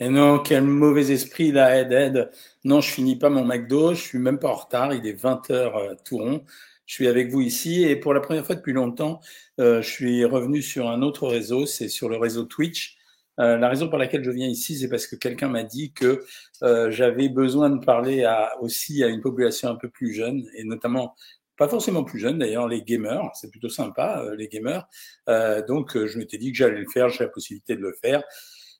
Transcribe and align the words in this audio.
Et 0.00 0.08
non, 0.08 0.38
quel 0.38 0.64
mauvais 0.64 1.12
esprit 1.12 1.52
là, 1.52 1.78
Ed, 1.78 1.92
Ed. 1.92 2.30
Non, 2.64 2.80
je 2.80 2.90
finis 2.90 3.16
pas 3.16 3.28
mon 3.28 3.44
McDo, 3.44 3.94
je 3.94 4.00
suis 4.00 4.18
même 4.18 4.38
pas 4.38 4.48
en 4.48 4.54
retard, 4.54 4.94
il 4.94 5.06
est 5.06 5.12
20h 5.12 5.52
euh, 5.52 5.94
tout 6.04 6.16
rond. 6.18 6.44
Je 6.86 6.94
suis 6.94 7.06
avec 7.06 7.30
vous 7.30 7.42
ici 7.42 7.84
et 7.84 7.96
pour 7.96 8.14
la 8.14 8.20
première 8.20 8.44
fois 8.44 8.54
depuis 8.56 8.72
longtemps, 8.72 9.20
euh, 9.60 9.82
je 9.82 9.88
suis 9.88 10.24
revenu 10.24 10.62
sur 10.62 10.88
un 10.88 11.02
autre 11.02 11.28
réseau, 11.28 11.66
c'est 11.66 11.88
sur 11.88 12.08
le 12.08 12.16
réseau 12.16 12.44
Twitch. 12.44 12.96
Euh, 13.38 13.58
la 13.58 13.68
raison 13.68 13.88
pour 13.88 13.98
laquelle 13.98 14.24
je 14.24 14.30
viens 14.30 14.48
ici, 14.48 14.76
c'est 14.76 14.88
parce 14.88 15.06
que 15.06 15.16
quelqu'un 15.16 15.48
m'a 15.48 15.62
dit 15.64 15.92
que 15.92 16.24
euh, 16.62 16.90
j'avais 16.90 17.28
besoin 17.28 17.70
de 17.70 17.84
parler 17.84 18.24
à, 18.24 18.52
aussi 18.60 19.04
à 19.04 19.08
une 19.08 19.20
population 19.20 19.68
un 19.68 19.76
peu 19.76 19.88
plus 19.88 20.12
jeune 20.12 20.42
et 20.56 20.64
notamment 20.64 21.14
pas 21.56 21.68
forcément 21.68 22.04
plus 22.04 22.18
jeune 22.18 22.38
d'ailleurs, 22.38 22.66
les 22.68 22.82
gamers, 22.82 23.30
c'est 23.34 23.50
plutôt 23.50 23.68
sympa, 23.68 24.22
euh, 24.24 24.34
les 24.34 24.48
gamers. 24.48 24.88
Euh, 25.28 25.62
donc, 25.64 25.94
je 25.94 26.18
m'étais 26.18 26.38
dit 26.38 26.52
que 26.52 26.58
j'allais 26.58 26.80
le 26.80 26.88
faire, 26.90 27.10
j'ai 27.10 27.24
la 27.24 27.30
possibilité 27.30 27.76
de 27.76 27.82
le 27.82 27.92
faire. 27.92 28.22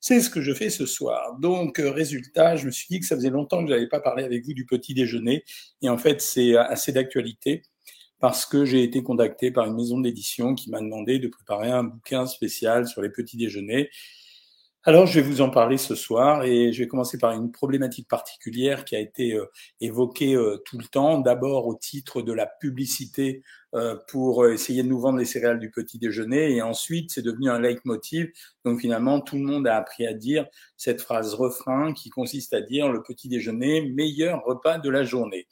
C'est 0.01 0.21
ce 0.21 0.31
que 0.31 0.41
je 0.41 0.55
fais 0.55 0.71
ce 0.71 0.87
soir. 0.87 1.39
Donc, 1.39 1.79
euh, 1.79 1.91
résultat, 1.91 2.57
je 2.57 2.67
me 2.67 2.71
suis 2.71 2.87
dit 2.89 3.01
que 3.01 3.07
ça 3.07 3.17
faisait 3.17 3.31
longtemps 3.31 3.63
que 3.63 3.69
je 3.69 3.75
n'avais 3.75 3.89
pas 3.89 4.01
parlé 4.01 4.25
avec 4.25 4.45
vous 4.45 4.55
du 4.55 4.65
petit 4.65 4.95
déjeuner. 4.95 5.45
Et 5.83 5.91
en 5.91 5.99
fait, 5.99 6.23
c'est 6.23 6.57
assez 6.57 6.93
d'actualité 6.93 7.63
parce 8.19 8.47
que 8.47 8.65
j'ai 8.65 8.83
été 8.83 9.03
contacté 9.03 9.51
par 9.51 9.67
une 9.67 9.75
maison 9.75 9.99
d'édition 9.99 10.55
qui 10.55 10.71
m'a 10.71 10.81
demandé 10.81 11.19
de 11.19 11.29
préparer 11.29 11.71
un 11.71 11.85
bouquin 11.85 12.27
spécial 12.27 12.87
sur 12.87 13.03
les 13.03 13.11
petits 13.11 13.37
déjeuners. 13.37 13.91
Alors, 14.85 15.07
je 15.07 15.21
vais 15.21 15.29
vous 15.29 15.43
en 15.43 15.51
parler 15.51 15.77
ce 15.77 15.95
soir 15.95 16.43
et 16.43 16.73
je 16.73 16.83
vais 16.83 16.89
commencer 16.89 17.19
par 17.19 17.33
une 17.33 17.53
problématique 17.53 18.09
particulière 18.09 18.87
qui 18.87 18.97
a 18.97 18.99
été 18.99 19.35
euh, 19.35 19.45
évoquée 19.83 20.35
euh, 20.35 20.57
tout 20.65 20.79
le 20.79 20.87
temps. 20.87 21.19
D'abord 21.19 21.67
au 21.67 21.75
titre 21.75 22.23
de 22.23 22.33
la 22.33 22.47
publicité 22.47 23.43
euh, 23.75 23.95
pour 24.09 24.47
essayer 24.47 24.83
de 24.83 24.89
nous 24.89 24.99
vendre 24.99 25.19
les 25.19 25.27
céréales 25.27 25.59
du 25.59 25.71
petit 25.71 25.99
déjeuner 25.99 26.57
et 26.57 26.63
ensuite 26.63 27.11
c'est 27.11 27.21
devenu 27.21 27.51
un 27.51 27.61
leitmotiv. 27.61 28.31
Donc 28.65 28.81
finalement, 28.81 29.21
tout 29.21 29.37
le 29.37 29.43
monde 29.43 29.67
a 29.67 29.77
appris 29.77 30.07
à 30.07 30.15
dire 30.15 30.47
cette 30.79 31.03
phrase 31.03 31.35
refrain 31.35 31.93
qui 31.93 32.09
consiste 32.09 32.55
à 32.55 32.63
dire 32.63 32.91
le 32.91 33.03
petit 33.03 33.29
déjeuner, 33.29 33.83
meilleur 33.83 34.43
repas 34.47 34.79
de 34.79 34.89
la 34.89 35.05
journée. 35.05 35.47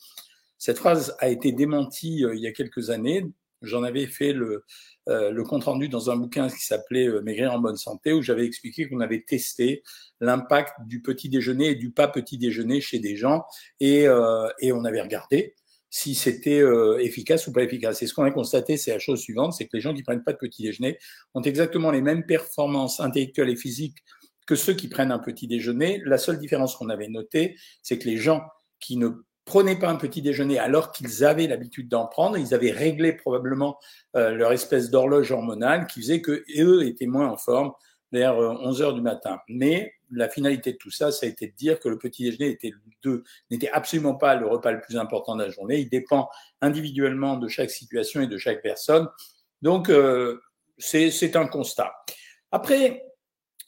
Cette 0.57 0.79
phrase 0.79 1.15
a 1.19 1.29
été 1.29 1.53
démentie 1.53 2.25
il 2.33 2.41
y 2.41 2.47
a 2.47 2.53
quelques 2.53 2.89
années. 2.89 3.27
J'en 3.63 3.83
avais 3.83 4.07
fait 4.07 4.33
le, 4.33 4.65
euh, 5.09 5.31
le 5.31 5.45
compte 5.45 5.65
rendu 5.65 5.89
dans 5.89 6.11
un 6.11 6.17
bouquin 6.17 6.49
qui 6.49 6.65
s'appelait 6.65 7.09
euh, 7.09 7.23
Maigrir 7.23 7.53
en 7.53 7.59
bonne 7.59 7.77
santé, 7.77 8.13
où 8.13 8.23
j'avais 8.23 8.45
expliqué 8.45 8.89
qu'on 8.89 9.01
avait 9.01 9.23
testé 9.23 9.83
l'impact 10.21 10.75
du 10.87 11.01
petit 11.03 11.29
déjeuner 11.29 11.69
et 11.71 11.75
du 11.75 11.91
pas 11.91 12.09
petit 12.09 12.39
déjeuner 12.39 12.81
chez 12.81 12.99
des 12.99 13.17
gens, 13.17 13.45
et, 13.81 14.07
euh, 14.07 14.49
et 14.61 14.73
on 14.73 14.85
avait 14.85 15.01
regardé 15.01 15.55
si 15.91 16.15
c'était 16.15 16.63
efficace 17.01 17.47
ou 17.47 17.53
pas 17.53 17.63
efficace. 17.63 18.03
Et 18.03 18.07
ce 18.07 18.13
qu'on 18.13 18.25
a 18.25 18.31
constaté, 18.31 18.77
c'est 18.77 18.91
la 18.91 18.99
chose 18.99 19.21
suivante, 19.21 19.55
c'est 19.55 19.65
que 19.65 19.75
les 19.75 19.81
gens 19.81 19.95
qui 19.95 20.03
prennent 20.03 20.23
pas 20.23 20.35
de 20.35 20.37
petit 20.37 20.63
déjeuner 20.63 20.99
ont 21.33 21.41
exactement 21.41 21.91
les 21.91 22.03
mêmes 22.03 22.27
performances 22.27 23.01
intellectuelles 23.01 23.49
et 23.49 23.57
physiques 23.57 23.97
que 24.47 24.55
ceux 24.55 24.75
qui 24.75 24.89
prennent 24.89 25.13
un 25.13 25.19
petit 25.19 25.47
déjeuner. 25.47 26.03
La 26.05 26.19
seule 26.19 26.39
différence 26.39 26.77
qu'on 26.77 26.91
avait 26.91 27.09
notée, 27.09 27.57
c'est 27.83 27.99
que 27.99 28.07
les 28.07 28.19
gens 28.19 28.43
qui 28.81 28.99
ne 28.99 29.09
prenaient 29.49 29.79
pas 29.79 29.89
un 29.89 29.97
petit 29.97 30.21
déjeuner 30.23 30.59
alors 30.59 30.93
qu'ils 30.93 31.25
avaient 31.25 31.47
l'habitude 31.47 31.89
d'en 31.89 32.07
prendre. 32.07 32.37
Ils 32.37 32.55
avaient 32.55 32.71
réglé 32.71 33.15
probablement 33.15 33.79
euh, 34.15 34.31
leur 34.33 34.53
espèce 34.53 34.91
d'horloge 34.91 35.33
hormonale 35.33 35.87
qui 35.87 36.01
faisait 36.01 36.21
que 36.21 36.45
eux 36.59 36.87
étaient 36.87 37.07
moins 37.07 37.29
en 37.29 37.39
forme 37.39 37.73
vers 38.13 38.37
11 38.37 38.81
euh, 38.81 38.85
heures 38.85 38.95
du 38.95 39.01
matin. 39.01 39.41
Mais 39.49 39.95
la 40.11 40.29
finalité 40.29 40.73
de 40.73 40.77
tout 40.77 40.91
ça, 40.91 41.11
ça 41.11 41.27
a 41.27 41.29
été 41.29 41.47
de 41.47 41.55
dire 41.57 41.81
que 41.81 41.89
le 41.89 41.99
petit 41.99 42.25
déjeuner 42.25 42.51
était 42.51 42.73
n'était 43.51 43.71
absolument 43.71 44.15
pas 44.15 44.35
le 44.35 44.47
repas 44.47 44.71
le 44.71 44.81
plus 44.81 44.97
important 44.97 45.35
de 45.35 45.45
la 45.45 45.51
journée. 45.51 45.79
Il 45.79 45.89
dépend 45.89 46.29
individuellement 46.61 47.37
de 47.37 47.49
chaque 47.49 47.71
situation 47.71 48.21
et 48.21 48.27
de 48.27 48.37
chaque 48.37 48.61
personne. 48.61 49.09
Donc, 49.63 49.89
euh, 49.89 50.41
c'est 50.79 51.37
un 51.37 51.47
constat. 51.47 51.93
Après, 52.53 53.08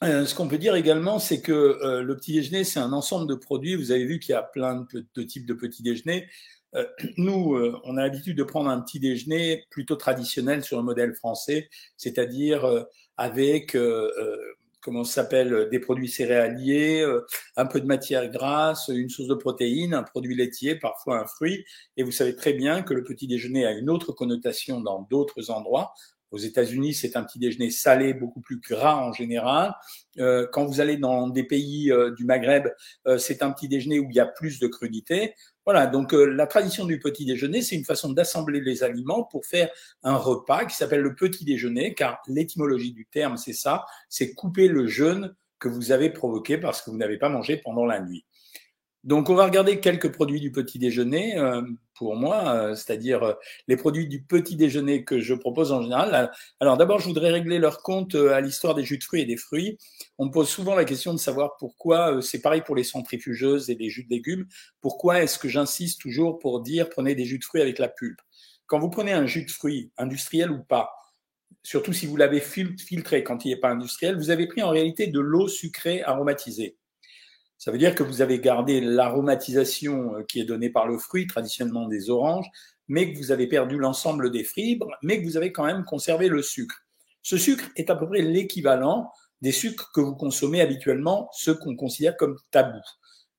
euh, 0.03 0.25
ce 0.25 0.33
qu'on 0.33 0.47
peut 0.47 0.57
dire 0.57 0.75
également, 0.75 1.19
c'est 1.19 1.41
que 1.41 1.51
euh, 1.51 2.01
le 2.01 2.15
petit 2.15 2.33
déjeuner, 2.33 2.63
c'est 2.63 2.79
un 2.79 2.91
ensemble 2.91 3.27
de 3.27 3.35
produits. 3.35 3.75
Vous 3.75 3.91
avez 3.91 4.05
vu 4.05 4.19
qu'il 4.19 4.33
y 4.33 4.35
a 4.35 4.41
plein 4.41 4.87
de, 4.93 5.23
types 5.23 5.45
de 5.45 5.53
petits 5.53 5.83
déjeuners. 5.83 6.27
Euh, 6.75 6.85
nous, 7.17 7.55
on 7.83 7.97
a 7.97 8.01
l'habitude 8.01 8.37
de 8.37 8.43
prendre 8.43 8.69
un 8.69 8.81
petit 8.81 8.99
déjeuner 8.99 9.63
plutôt 9.69 9.95
traditionnel 9.95 10.63
sur 10.63 10.77
le 10.77 10.83
modèle 10.83 11.13
français, 11.13 11.69
c'est-à-dire 11.97 12.65
avec, 13.17 13.77
comment 14.81 15.03
ça 15.03 15.21
s'appelle, 15.21 15.67
des 15.69 15.79
produits 15.79 16.09
céréaliers, 16.09 17.05
un 17.55 17.65
peu 17.67 17.79
de 17.79 17.85
matière 17.85 18.27
grasse, 18.31 18.89
une 18.91 19.09
source 19.09 19.27
de 19.27 19.35
protéines, 19.35 19.93
un 19.93 20.01
produit 20.01 20.35
laitier, 20.35 20.75
parfois 20.75 21.19
un 21.19 21.27
fruit. 21.27 21.63
Et 21.97 22.01
vous 22.01 22.11
savez 22.11 22.35
très 22.35 22.53
bien 22.53 22.81
que 22.81 22.95
le 22.95 23.03
petit 23.03 23.27
déjeuner 23.27 23.67
a 23.67 23.71
une 23.71 23.91
autre 23.91 24.13
connotation 24.13 24.81
dans 24.81 25.03
d'autres 25.11 25.51
endroits. 25.51 25.93
Aux 26.31 26.37
États-Unis, 26.37 26.93
c'est 26.93 27.17
un 27.17 27.23
petit 27.23 27.39
déjeuner 27.39 27.69
salé, 27.69 28.13
beaucoup 28.13 28.39
plus 28.39 28.59
gras 28.59 28.95
en 28.95 29.11
général. 29.11 29.75
Euh, 30.17 30.47
quand 30.51 30.65
vous 30.65 30.79
allez 30.79 30.95
dans 30.95 31.27
des 31.27 31.43
pays 31.43 31.91
euh, 31.91 32.11
du 32.11 32.23
Maghreb, 32.23 32.67
euh, 33.05 33.17
c'est 33.17 33.43
un 33.43 33.51
petit 33.51 33.67
déjeuner 33.67 33.99
où 33.99 34.09
il 34.09 34.15
y 34.15 34.19
a 34.19 34.25
plus 34.25 34.59
de 34.59 34.67
crudité. 34.67 35.35
Voilà, 35.65 35.87
donc 35.87 36.13
la 36.13 36.47
tradition 36.47 36.85
du 36.85 36.99
petit 36.99 37.25
déjeuner, 37.25 37.61
c'est 37.61 37.75
une 37.75 37.85
façon 37.85 38.11
d'assembler 38.11 38.61
les 38.61 38.81
aliments 38.81 39.23
pour 39.23 39.45
faire 39.45 39.69
un 40.01 40.15
repas 40.15 40.65
qui 40.65 40.75
s'appelle 40.75 41.01
le 41.01 41.13
petit 41.13 41.45
déjeuner, 41.45 41.93
car 41.93 42.19
l'étymologie 42.27 42.93
du 42.93 43.05
terme, 43.05 43.37
c'est 43.37 43.53
ça, 43.53 43.85
c'est 44.09 44.33
couper 44.33 44.67
le 44.67 44.87
jeûne 44.87 45.35
que 45.59 45.67
vous 45.67 45.91
avez 45.91 46.09
provoqué 46.09 46.57
parce 46.57 46.81
que 46.81 46.89
vous 46.89 46.97
n'avez 46.97 47.19
pas 47.19 47.29
mangé 47.29 47.57
pendant 47.57 47.85
la 47.85 48.01
nuit. 48.01 48.25
Donc, 49.03 49.31
on 49.31 49.35
va 49.35 49.45
regarder 49.45 49.79
quelques 49.79 50.11
produits 50.11 50.39
du 50.39 50.51
petit 50.51 50.77
déjeuner 50.77 51.35
euh, 51.35 51.63
pour 51.95 52.15
moi, 52.15 52.53
euh, 52.53 52.75
c'est-à-dire 52.75 53.23
euh, 53.23 53.33
les 53.67 53.75
produits 53.75 54.07
du 54.07 54.21
petit 54.21 54.55
déjeuner 54.55 55.03
que 55.03 55.19
je 55.19 55.33
propose 55.33 55.71
en 55.71 55.81
général. 55.81 56.31
Alors, 56.59 56.77
d'abord, 56.77 56.99
je 56.99 57.07
voudrais 57.07 57.31
régler 57.31 57.57
leur 57.57 57.81
compte 57.81 58.13
à 58.13 58.39
l'histoire 58.41 58.75
des 58.75 58.83
jus 58.83 58.99
de 58.99 59.03
fruits 59.03 59.21
et 59.21 59.25
des 59.25 59.37
fruits. 59.37 59.79
On 60.19 60.27
me 60.27 60.31
pose 60.31 60.49
souvent 60.49 60.75
la 60.75 60.85
question 60.85 61.13
de 61.13 61.19
savoir 61.19 61.57
pourquoi, 61.57 62.21
c'est 62.21 62.41
pareil 62.41 62.61
pour 62.61 62.75
les 62.75 62.83
centrifugeuses 62.83 63.71
et 63.71 63.75
les 63.75 63.89
jus 63.89 64.03
de 64.03 64.09
légumes, 64.11 64.45
pourquoi 64.81 65.23
est-ce 65.23 65.39
que 65.39 65.49
j'insiste 65.49 65.99
toujours 65.99 66.37
pour 66.37 66.61
dire 66.61 66.87
prenez 66.87 67.15
des 67.15 67.25
jus 67.25 67.39
de 67.39 67.43
fruits 67.43 67.61
avec 67.61 67.79
la 67.79 67.87
pulpe? 67.87 68.21
Quand 68.67 68.77
vous 68.77 68.89
prenez 68.89 69.13
un 69.13 69.25
jus 69.25 69.45
de 69.45 69.51
fruits, 69.51 69.91
industriel 69.97 70.51
ou 70.51 70.63
pas, 70.63 70.91
surtout 71.63 71.91
si 71.91 72.05
vous 72.05 72.17
l'avez 72.17 72.39
filtré 72.39 73.23
quand 73.23 73.45
il 73.45 73.49
n'est 73.49 73.59
pas 73.59 73.69
industriel, 73.69 74.15
vous 74.15 74.29
avez 74.29 74.45
pris 74.45 74.61
en 74.61 74.69
réalité 74.69 75.07
de 75.07 75.19
l'eau 75.19 75.47
sucrée 75.47 76.03
aromatisée. 76.03 76.77
Ça 77.61 77.71
veut 77.71 77.77
dire 77.77 77.93
que 77.93 78.01
vous 78.01 78.23
avez 78.23 78.39
gardé 78.39 78.81
l'aromatisation 78.81 80.15
euh, 80.15 80.23
qui 80.23 80.39
est 80.39 80.45
donnée 80.45 80.71
par 80.71 80.87
le 80.87 80.97
fruit, 80.97 81.27
traditionnellement 81.27 81.87
des 81.87 82.09
oranges, 82.09 82.47
mais 82.87 83.13
que 83.13 83.19
vous 83.19 83.31
avez 83.31 83.45
perdu 83.45 83.77
l'ensemble 83.77 84.31
des 84.31 84.43
fibres, 84.43 84.89
mais 85.03 85.21
que 85.21 85.27
vous 85.27 85.37
avez 85.37 85.51
quand 85.51 85.65
même 85.65 85.85
conservé 85.85 86.27
le 86.27 86.41
sucre. 86.41 86.75
Ce 87.21 87.37
sucre 87.37 87.65
est 87.75 87.91
à 87.91 87.95
peu 87.95 88.07
près 88.07 88.23
l'équivalent 88.23 89.11
des 89.43 89.51
sucres 89.51 89.91
que 89.93 90.01
vous 90.01 90.15
consommez 90.15 90.59
habituellement, 90.59 91.29
ceux 91.33 91.53
qu'on 91.53 91.75
considère 91.75 92.17
comme 92.17 92.35
tabous. 92.49 92.81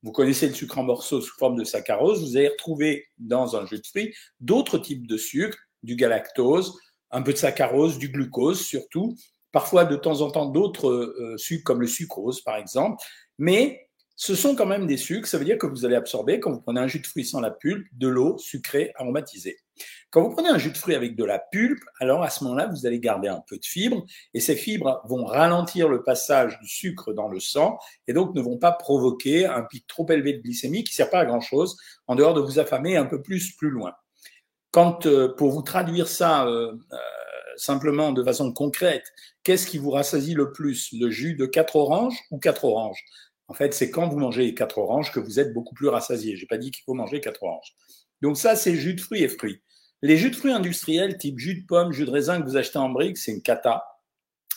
Vous 0.04 0.12
connaissez 0.12 0.46
le 0.46 0.54
sucre 0.54 0.78
en 0.78 0.84
morceaux 0.84 1.20
sous 1.20 1.36
forme 1.36 1.56
de 1.56 1.64
saccharose, 1.64 2.22
vous 2.22 2.36
allez 2.36 2.50
retrouver 2.50 3.08
dans 3.18 3.56
un 3.56 3.66
jus 3.66 3.80
de 3.80 3.86
fruits 3.88 4.14
d'autres 4.38 4.78
types 4.78 5.08
de 5.08 5.16
sucre, 5.16 5.58
du 5.82 5.96
galactose, 5.96 6.78
un 7.10 7.22
peu 7.22 7.32
de 7.32 7.38
saccharose, 7.38 7.98
du 7.98 8.08
glucose 8.08 8.60
surtout, 8.60 9.16
parfois 9.50 9.84
de 9.84 9.96
temps 9.96 10.20
en 10.20 10.30
temps 10.30 10.46
d'autres 10.46 10.90
euh, 10.90 11.36
sucres 11.38 11.64
comme 11.64 11.80
le 11.80 11.88
sucrose 11.88 12.40
par 12.42 12.54
exemple, 12.54 13.02
mais 13.36 13.81
ce 14.16 14.34
sont 14.34 14.54
quand 14.54 14.66
même 14.66 14.86
des 14.86 14.96
sucres, 14.96 15.26
ça 15.26 15.38
veut 15.38 15.44
dire 15.44 15.58
que 15.58 15.66
vous 15.66 15.84
allez 15.84 15.96
absorber, 15.96 16.38
quand 16.38 16.52
vous 16.52 16.60
prenez 16.60 16.80
un 16.80 16.86
jus 16.86 17.00
de 17.00 17.06
fruits 17.06 17.24
sans 17.24 17.40
la 17.40 17.50
pulpe, 17.50 17.86
de 17.92 18.08
l'eau 18.08 18.38
sucrée 18.38 18.92
aromatisée. 18.96 19.58
Quand 20.10 20.22
vous 20.22 20.30
prenez 20.30 20.50
un 20.50 20.58
jus 20.58 20.70
de 20.70 20.76
fruits 20.76 20.94
avec 20.94 21.16
de 21.16 21.24
la 21.24 21.38
pulpe, 21.38 21.82
alors 21.98 22.22
à 22.22 22.28
ce 22.28 22.44
moment-là, 22.44 22.66
vous 22.66 22.86
allez 22.86 23.00
garder 23.00 23.28
un 23.28 23.42
peu 23.46 23.56
de 23.56 23.64
fibres, 23.64 24.04
et 24.34 24.40
ces 24.40 24.54
fibres 24.56 25.00
vont 25.06 25.24
ralentir 25.24 25.88
le 25.88 26.02
passage 26.02 26.58
du 26.60 26.68
sucre 26.68 27.12
dans 27.14 27.28
le 27.28 27.40
sang, 27.40 27.78
et 28.06 28.12
donc 28.12 28.34
ne 28.34 28.42
vont 28.42 28.58
pas 28.58 28.72
provoquer 28.72 29.46
un 29.46 29.62
pic 29.62 29.86
trop 29.86 30.06
élevé 30.10 30.34
de 30.34 30.42
glycémie 30.42 30.84
qui 30.84 30.92
ne 30.92 30.96
sert 30.96 31.10
pas 31.10 31.20
à 31.20 31.24
grand-chose, 31.24 31.76
en 32.06 32.14
dehors 32.14 32.34
de 32.34 32.40
vous 32.40 32.58
affamer 32.58 32.96
un 32.96 33.06
peu 33.06 33.22
plus 33.22 33.52
plus 33.52 33.70
loin. 33.70 33.94
Quand, 34.70 35.06
euh, 35.06 35.34
pour 35.34 35.50
vous 35.50 35.62
traduire 35.62 36.08
ça 36.08 36.46
euh, 36.46 36.72
euh, 36.92 36.96
simplement 37.56 38.12
de 38.12 38.22
façon 38.22 38.52
concrète, 38.52 39.04
qu'est-ce 39.42 39.66
qui 39.66 39.78
vous 39.78 39.90
rassasie 39.90 40.34
le 40.34 40.52
plus? 40.52 40.90
Le 40.92 41.10
jus 41.10 41.34
de 41.34 41.46
quatre 41.46 41.76
oranges 41.76 42.18
ou 42.30 42.38
quatre 42.38 42.64
oranges? 42.64 43.04
En 43.52 43.54
fait, 43.54 43.74
c'est 43.74 43.90
quand 43.90 44.08
vous 44.08 44.18
mangez 44.18 44.44
les 44.44 44.54
quatre 44.54 44.78
oranges 44.78 45.12
que 45.12 45.20
vous 45.20 45.38
êtes 45.38 45.52
beaucoup 45.52 45.74
plus 45.74 45.88
rassasié. 45.88 46.36
J'ai 46.36 46.46
pas 46.46 46.56
dit 46.56 46.70
qu'il 46.70 46.82
faut 46.84 46.94
manger 46.94 47.20
quatre 47.20 47.42
oranges. 47.42 47.74
Donc 48.22 48.38
ça, 48.38 48.56
c'est 48.56 48.74
jus 48.76 48.94
de 48.94 49.00
fruits 49.02 49.22
et 49.24 49.28
fruits. 49.28 49.60
Les 50.00 50.16
jus 50.16 50.30
de 50.30 50.36
fruits 50.36 50.52
industriels, 50.52 51.18
type 51.18 51.38
jus 51.38 51.60
de 51.60 51.66
pomme, 51.66 51.92
jus 51.92 52.06
de 52.06 52.10
raisin 52.10 52.40
que 52.40 52.46
vous 52.46 52.56
achetez 52.56 52.78
en 52.78 52.88
briques, 52.88 53.18
c'est 53.18 53.30
une 53.30 53.42
cata. 53.42 53.84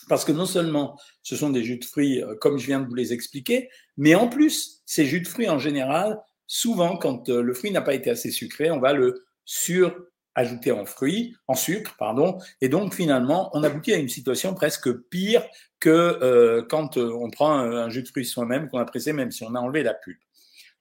Parce 0.08 0.24
que 0.24 0.32
non 0.32 0.46
seulement 0.46 0.98
ce 1.22 1.36
sont 1.36 1.50
des 1.50 1.62
jus 1.62 1.76
de 1.76 1.84
fruits, 1.84 2.22
euh, 2.22 2.36
comme 2.40 2.56
je 2.56 2.64
viens 2.64 2.80
de 2.80 2.86
vous 2.86 2.94
les 2.94 3.12
expliquer, 3.12 3.68
mais 3.98 4.14
en 4.14 4.28
plus, 4.28 4.80
ces 4.86 5.04
jus 5.04 5.20
de 5.20 5.28
fruits 5.28 5.50
en 5.50 5.58
général, 5.58 6.18
souvent, 6.46 6.96
quand 6.96 7.28
euh, 7.28 7.42
le 7.42 7.52
fruit 7.52 7.72
n'a 7.72 7.82
pas 7.82 7.92
été 7.92 8.08
assez 8.08 8.30
sucré, 8.30 8.70
on 8.70 8.80
va 8.80 8.94
le 8.94 9.26
sur 9.44 9.94
ajouté 10.36 10.70
en 10.70 10.84
fruits, 10.84 11.34
en 11.48 11.54
sucre, 11.54 11.96
pardon, 11.98 12.38
et 12.60 12.68
donc 12.68 12.94
finalement, 12.94 13.50
on 13.54 13.64
aboutit 13.64 13.92
à 13.92 13.96
une 13.96 14.08
situation 14.08 14.54
presque 14.54 14.92
pire 15.08 15.42
que 15.80 15.90
euh, 15.90 16.62
quand 16.68 16.96
euh, 16.96 17.12
on 17.12 17.30
prend 17.30 17.52
un, 17.52 17.88
jus 17.88 18.02
de 18.02 18.08
fruits 18.08 18.24
soi-même 18.24 18.68
qu'on 18.68 18.78
a 18.78 18.84
pressé, 18.84 19.12
même 19.12 19.30
si 19.32 19.42
on 19.42 19.54
a 19.54 19.58
enlevé 19.58 19.82
la 19.82 19.94
pulpe. 19.94 20.20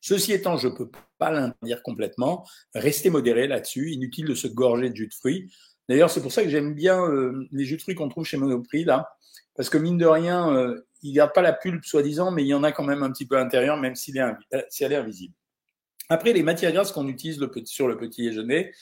Ceci 0.02 0.34
étant, 0.34 0.57
je 0.57 0.68
ne 0.68 0.74
peux 0.75 0.92
pas 1.18 1.31
l'interdire 1.31 1.81
complètement. 1.81 2.46
Restez 2.75 3.10
modéré 3.10 3.48
là-dessus. 3.48 3.92
Inutile 3.92 4.28
de 4.28 4.36
se 4.36 4.48
gorger 4.48 4.92
de 4.92 4.96
jus 4.96 5.07
de 5.07 5.13
fruits. 5.13 5.52
D'ailleurs, 5.90 6.12
c'est 6.12 6.22
pour 6.22 6.31
ça 6.31 6.44
que 6.44 6.50
j'aime 6.50 6.75
bien 6.75 7.04
euh, 7.04 7.48
les 7.52 7.66
jus 7.66 7.78
de 7.78 7.81
fruits 7.81 7.96
qu'on 7.96 8.10
trouve 8.10 8.24
chez 8.24 8.38
Monoprix 8.38 8.84
là, 8.84 9.10
parce 9.56 9.69
que 9.69 9.80
mine 9.80 9.98
de 9.98 10.06
rien, 10.06 10.75
il 11.06 11.13
garde 11.13 11.34
pas 11.34 11.44
la 11.44 11.54
pulpe 11.54 11.86
soi-disant, 11.86 12.31
mais 12.31 12.44
il 12.44 12.48
y 12.48 12.54
en 12.54 12.63
a 12.63 12.72
quand 12.72 12.84
même 12.84 13.04
un 13.04 13.12
petit 13.12 13.28
peu 13.28 13.38
à 13.38 13.44
l'intérieur, 13.44 13.78
même 13.78 13.96
s'il 13.96 14.18
est, 14.18 14.22
euh, 14.22 14.62
si 14.69 14.84
elle 14.84 14.92
est 14.92 14.98
invisible. 14.98 15.36
Après, 16.10 16.34
les 16.34 16.42
matières 16.42 16.72
grasses 16.72 16.92
qu'on 16.92 17.07
utilise 17.07 17.40
sur 17.66 17.88
le 17.88 17.98
petit 17.98 18.24
déjeuner, 18.24 18.74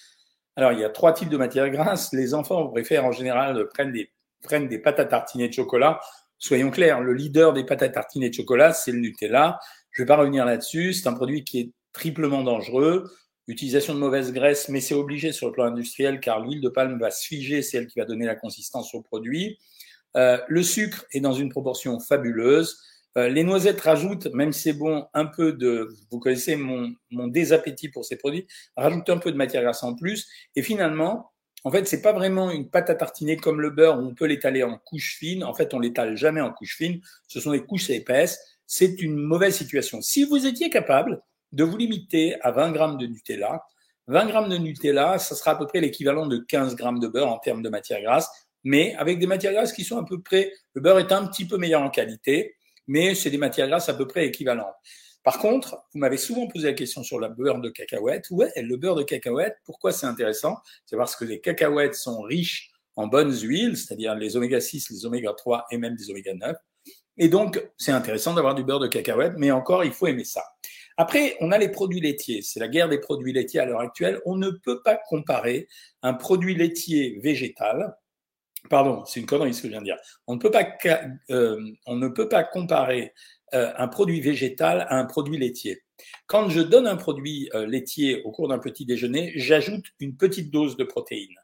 alors 0.56 0.72
il 0.72 0.80
y 0.80 0.84
a 0.84 0.90
trois 0.90 1.14
types 1.14 1.30
de 1.30 1.38
matières 1.38 1.70
grasses. 1.70 2.14
Les 2.14 2.34
enfants 2.34 2.68
préfèrent 2.68 3.06
en 3.06 3.12
général 3.12 3.68
prendre 3.74 3.92
des, 3.92 4.12
prennent 4.44 4.68
des 4.68 4.80
pâtes 4.80 5.00
à 5.00 5.06
tartiner 5.06 5.48
de 5.48 5.54
chocolat. 5.54 6.00
Soyons 6.38 6.72
clairs, 6.72 7.02
le 7.02 7.14
leader 7.14 7.54
des 7.54 7.64
pâtes 7.64 7.84
à 7.84 7.90
tartiner 7.90 8.30
de 8.30 8.36
chocolat, 8.36 8.74
c'est 8.74 8.92
le 8.92 9.00
Nutella. 9.00 9.60
Je 9.92 10.04
vais 10.04 10.06
pas 10.08 10.18
revenir 10.18 10.46
là-dessus. 10.46 10.94
C'est 10.94 11.08
un 11.08 11.14
produit 11.14 11.44
qui 11.44 11.60
est 11.60 11.72
triplement 11.94 12.44
dangereux. 12.44 13.10
Utilisation 13.48 13.94
de 13.94 14.00
mauvaise 14.00 14.32
graisse, 14.32 14.70
mais 14.70 14.80
c'est 14.80 14.94
obligé 14.94 15.32
sur 15.32 15.48
le 15.48 15.54
plan 15.54 15.66
industriel 15.66 16.20
car 16.20 16.40
l'huile 16.40 16.62
de 16.62 16.70
palme 16.70 17.00
va 17.00 17.12
se 17.12 17.26
figer, 17.28 17.62
c'est 17.62 17.78
elle 17.78 17.88
qui 17.88 18.00
va 18.00 18.06
donner 18.06 18.26
la 18.26 18.36
consistance 18.36 18.94
au 18.96 19.02
produit. 19.02 19.60
Euh, 20.16 20.38
le 20.48 20.64
sucre 20.64 21.06
est 21.12 21.20
dans 21.20 21.34
une 21.34 21.50
proportion 21.50 22.00
fabuleuse. 22.00 22.80
Euh, 23.18 23.30
les 23.30 23.44
noisettes 23.44 23.82
rajoutent, 23.82 24.28
même 24.34 24.52
si 24.52 24.62
c'est 24.62 24.74
bon, 24.74 25.08
un 25.14 25.26
peu 25.26 25.54
de, 25.54 25.90
vous 26.12 26.20
connaissez 26.20 26.56
mon, 26.56 26.94
mon 27.12 27.28
désappétit 27.28 27.90
pour 27.90 28.06
ces 28.06 28.16
produits, 28.16 28.48
rajoutent 28.76 29.10
un 29.10 29.18
peu 29.18 29.32
de 29.32 29.38
matière 29.38 29.64
grasse 29.64 29.84
en 29.84 29.96
plus. 29.96 30.28
Et 30.56 30.64
finalement, 30.64 31.32
en 31.64 31.72
fait, 31.72 31.88
c'est 31.88 32.02
pas 32.02 32.14
vraiment 32.14 32.52
une 32.52 32.70
pâte 32.70 32.90
à 32.90 32.96
tartiner 32.96 33.38
comme 33.38 33.62
le 33.62 33.70
beurre 33.70 34.00
où 34.00 34.02
on 34.02 34.16
peut 34.16 34.26
l'étaler 34.26 34.64
en 34.64 34.78
couches 34.78 35.16
fines. 35.18 35.44
En 35.44 35.54
fait, 35.54 35.74
on 35.74 35.80
l'étale 35.80 36.18
jamais 36.18 36.42
en 36.42 36.52
couches 36.52 36.76
fines. 36.76 37.02
Ce 37.28 37.40
sont 37.40 37.52
des 37.52 37.64
couches 37.64 37.90
épaisses. 37.90 38.40
C'est 38.66 39.02
une 39.02 39.16
mauvaise 39.16 39.56
situation. 39.56 40.02
Si 40.02 40.26
vous 40.26 40.46
étiez 40.46 40.70
capable 40.70 41.22
de 41.54 41.64
vous 41.64 41.78
limiter 41.78 42.36
à 42.42 42.52
20 42.52 42.72
grammes 42.72 42.98
de 42.98 43.06
Nutella. 43.06 43.64
20 44.08 44.26
grammes 44.26 44.50
de 44.50 44.58
Nutella, 44.58 45.18
ça 45.20 45.36
sera 45.36 45.52
à 45.52 45.56
peu 45.56 45.68
près 45.68 45.80
l'équivalent 45.80 46.28
de 46.28 46.38
15 46.38 46.76
grammes 46.76 47.00
de 47.00 47.08
beurre 47.08 47.32
en 47.32 47.38
termes 47.38 47.62
de 47.62 47.70
matière 47.70 48.02
grasse, 48.02 48.28
mais 48.64 48.96
avec 48.96 49.20
des 49.20 49.28
matières 49.28 49.54
grasses 49.54 49.72
qui 49.72 49.84
sont 49.84 49.98
à 49.98 50.04
peu 50.04 50.22
près, 50.22 50.52
le 50.74 50.82
beurre 50.82 51.00
est 51.00 51.12
un 51.12 51.26
petit 51.28 51.46
peu 51.46 51.58
meilleur 51.58 51.82
en 51.82 51.90
qualité, 51.90 52.56
mais 52.88 53.16
c'est 53.16 53.30
des 53.30 53.38
matières 53.38 53.68
grasses 53.68 53.90
à 53.90 53.94
peu 53.94 54.08
près 54.08 54.26
équivalentes. 54.26 54.76
Par 55.24 55.40
contre, 55.40 55.84
vous 55.94 56.00
m'avez 56.00 56.18
souvent 56.18 56.48
posé 56.48 56.68
la 56.68 56.74
question 56.74 57.02
sur 57.02 57.18
le 57.18 57.30
beurre 57.30 57.62
de 57.62 57.70
cacahuète. 57.70 58.30
Ouais, 58.30 58.52
le 58.58 58.76
beurre 58.76 58.96
de 58.96 59.04
cacahuète, 59.04 59.56
pourquoi 59.66 59.94
c'est 59.94 60.06
intéressant? 60.06 60.58
C'est 60.86 60.98
parce 60.98 61.16
que 61.16 61.24
les 61.24 61.40
cacahuètes 61.40 61.96
sont 61.96 62.22
riches 62.22 62.72
en 62.96 63.08
bonnes 63.08 63.34
huiles, 63.34 63.78
c'est-à-dire 63.78 64.16
les 64.16 64.36
oméga 64.36 64.60
6, 64.60 64.90
les 64.90 65.06
oméga 65.06 65.34
3 65.34 65.66
et 65.72 65.78
même 65.78 65.96
des 65.96 66.10
oméga 66.10 66.34
9. 66.34 66.56
Et 67.18 67.30
donc, 67.30 67.64
c'est 67.78 67.92
intéressant 67.92 68.34
d'avoir 68.34 68.56
du 68.56 68.64
beurre 68.64 68.80
de 68.80 68.88
cacahuète, 68.88 69.34
mais 69.38 69.52
encore, 69.52 69.86
il 69.86 69.94
faut 69.94 70.08
aimer 70.08 70.26
ça. 70.26 70.44
Après, 70.98 71.38
on 71.40 71.52
a 71.52 71.58
les 71.58 71.70
produits 71.70 72.02
laitiers. 72.02 72.42
C'est 72.42 72.60
la 72.60 72.68
guerre 72.68 72.90
des 72.90 73.00
produits 73.00 73.34
laitiers 73.34 73.60
à 73.60 73.66
l'heure 73.66 73.80
actuelle. 73.80 74.22
On 74.26 74.36
ne 74.36 74.50
peut 74.50 74.82
pas 74.84 75.00
comparer 75.08 75.68
un 76.02 76.14
produit 76.14 76.54
laitier 76.54 77.20
végétal. 77.24 77.96
Pardon, 78.70 79.04
c'est 79.06 79.20
une 79.20 79.26
connerie 79.26 79.54
ce 79.54 79.62
que 79.62 79.68
je 79.68 79.74
viens 79.74 79.82
de 79.82 79.86
dire. 79.86 79.98
On 80.28 80.36
ne 80.36 80.40
peut 80.40 80.52
pas, 80.52 80.66
euh, 81.32 81.60
on 81.86 81.96
ne 81.96 82.08
peut 82.08 82.30
pas 82.30 82.44
comparer 82.44 83.14
euh, 83.54 83.72
un 83.78 83.88
produit 83.88 84.22
végétal 84.22 84.86
à 84.90 84.98
un 84.98 85.06
produit 85.06 85.38
laitier. 85.38 85.84
Quand 86.28 86.50
je 86.50 86.62
donne 86.62 86.88
un 86.88 86.96
produit 86.96 87.50
euh, 87.54 87.68
laitier 87.68 88.24
au 88.24 88.32
cours 88.32 88.48
d'un 88.48 88.60
petit 88.60 88.86
déjeuner, 88.86 89.34
j'ajoute 89.36 89.86
une 90.00 90.16
petite 90.16 90.50
dose 90.50 90.78
de 90.78 90.84
protéines. 90.84 91.36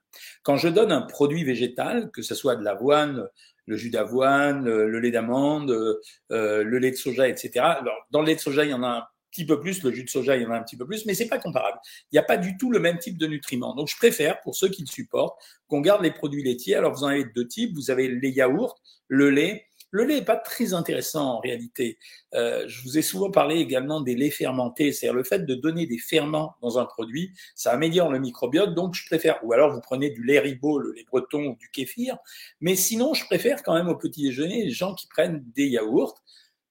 Quand 0.44 0.58
je 0.58 0.70
donne 0.70 0.92
un 0.92 1.02
produit 1.02 1.44
végétal, 1.44 2.10
que 2.12 2.22
ce 2.22 2.36
soit 2.36 2.56
de 2.56 2.64
l'avoine, 2.64 3.28
le 3.66 3.78
jus 3.78 3.92
d'avoine, 3.92 4.66
le 4.66 5.00
lait 5.00 5.12
d'amande, 5.12 6.02
le 6.30 6.78
lait 6.80 6.90
de 6.90 6.96
soja, 6.96 7.28
etc. 7.28 7.60
Alors, 7.60 8.08
dans 8.10 8.22
le 8.22 8.28
lait 8.28 8.36
de 8.36 8.40
soja, 8.40 8.64
il 8.64 8.72
y 8.72 8.74
en 8.74 8.84
a 8.84 9.12
petit 9.32 9.46
peu 9.46 9.60
plus, 9.60 9.84
le 9.84 9.92
jus 9.92 10.04
de 10.04 10.10
soja, 10.10 10.36
il 10.36 10.44
y 10.44 10.46
en 10.46 10.52
a 10.52 10.58
un 10.58 10.64
petit 10.64 10.78
peu 10.78 10.86
plus, 10.86 11.06
mais 11.06 11.14
c'est 11.14 11.28
pas 11.28 11.40
comparable. 11.40 11.80
Il 12.12 12.16
n'y 12.16 12.20
a 12.20 12.24
pas 12.24 12.38
du 12.38 12.58
tout 12.58 12.72
le 12.72 12.80
même 12.80 12.98
type 12.98 13.18
de 13.18 13.28
nutriments. 13.28 13.76
Donc, 13.76 13.88
je 13.88 13.98
préfère, 13.98 14.42
pour 14.42 14.56
ceux 14.56 14.70
qui 14.70 14.82
le 14.82 14.88
supportent, 14.88 15.40
qu'on 15.68 15.82
garde 15.82 16.04
les 16.04 16.12
produits 16.12 16.44
laitiers. 16.44 16.76
Alors, 16.76 16.94
vous 16.94 17.04
en 17.04 17.08
avez 17.08 17.26
deux 17.26 17.48
types. 17.48 17.76
Vous 17.76 17.92
avez 17.92 18.08
les 18.08 18.30
yaourts, 18.30 18.80
le 19.08 19.30
lait. 19.30 19.66
Le 19.92 20.04
lait 20.04 20.16
n'est 20.20 20.26
pas 20.26 20.36
très 20.36 20.74
intéressant 20.74 21.38
en 21.38 21.40
réalité. 21.40 21.98
Euh, 22.36 22.64
je 22.68 22.84
vous 22.84 23.00
ai 23.00 23.02
souvent 23.02 23.32
parlé 23.32 23.56
également 23.56 24.02
des 24.02 24.16
laits 24.16 24.34
fermentés, 24.34 24.92
c'est-à-dire 24.92 25.16
le 25.16 25.24
fait 25.24 25.46
de 25.46 25.56
donner 25.56 25.88
des 25.88 25.98
ferments 25.98 26.54
dans 26.62 26.78
un 26.78 26.86
produit, 26.86 27.34
ça 27.56 27.72
améliore 27.72 28.12
le 28.12 28.20
microbiote, 28.20 28.76
donc 28.76 28.94
je 28.94 29.04
préfère, 29.08 29.40
ou 29.44 29.52
alors 29.52 29.74
vous 29.74 29.82
prenez 29.82 30.12
du 30.12 30.24
lait 30.24 30.38
ribot, 30.38 30.78
le 30.78 30.92
lait 30.92 31.06
breton 31.10 31.44
ou 31.48 31.56
du 31.56 31.72
kéfir, 31.72 32.20
mais 32.62 32.76
sinon 32.76 33.16
je 33.16 33.26
préfère 33.26 33.64
quand 33.64 33.74
même 33.74 33.90
au 33.90 33.96
petit 33.96 34.22
déjeuner 34.22 34.66
les 34.66 34.70
gens 34.70 34.94
qui 34.94 35.08
prennent 35.08 35.44
des 35.56 35.66
yaourts, 35.66 36.22